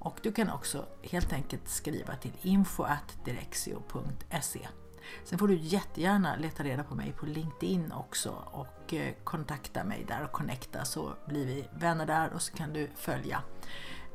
Och 0.05 0.21
du 0.23 0.33
kan 0.33 0.51
också 0.51 0.87
helt 1.03 1.33
enkelt 1.33 1.69
skriva 1.69 2.17
till 2.17 2.33
info.direxio.se. 2.43 4.69
Sen 5.25 5.39
får 5.39 5.49
du 5.49 5.57
jättegärna 5.57 6.37
leta 6.37 6.63
reda 6.63 6.85
på 6.85 6.95
mig 6.95 7.13
på 7.13 7.27
LinkedIn 7.27 7.93
också 7.93 8.31
och 8.51 8.95
eh, 8.95 9.15
kontakta 9.25 9.85
mig 9.85 10.05
där 10.09 10.25
och 10.25 10.33
connecta 10.33 10.85
så 10.85 11.13
blir 11.27 11.47
vi 11.47 11.69
vänner 11.75 12.07
där 12.07 12.33
och 12.33 12.43
så 12.43 12.53
kan 12.53 12.73
du 12.73 12.91
följa 12.95 13.43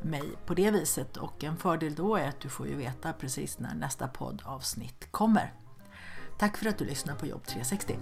mig 0.02 0.34
på 0.46 0.54
det 0.54 0.72
viset 0.72 1.18
och 1.18 1.44
en 1.44 1.58
fördel 1.58 1.96
då 1.96 2.16
är 2.16 2.28
att 2.28 2.40
du 2.40 2.50
får 2.50 2.68
ju 2.68 2.76
veta 2.76 3.14
precis 3.14 3.60
när 3.60 3.76
nästa 3.76 4.08
poddavsnitt 4.08 5.12
kommer. 5.12 5.54
Tack 6.40 6.58
för 6.58 6.70
att 6.70 6.78
du 6.78 6.86
lyssnar 6.86 7.16
på 7.16 7.26
Jobb 7.26 7.46
360. 7.46 8.00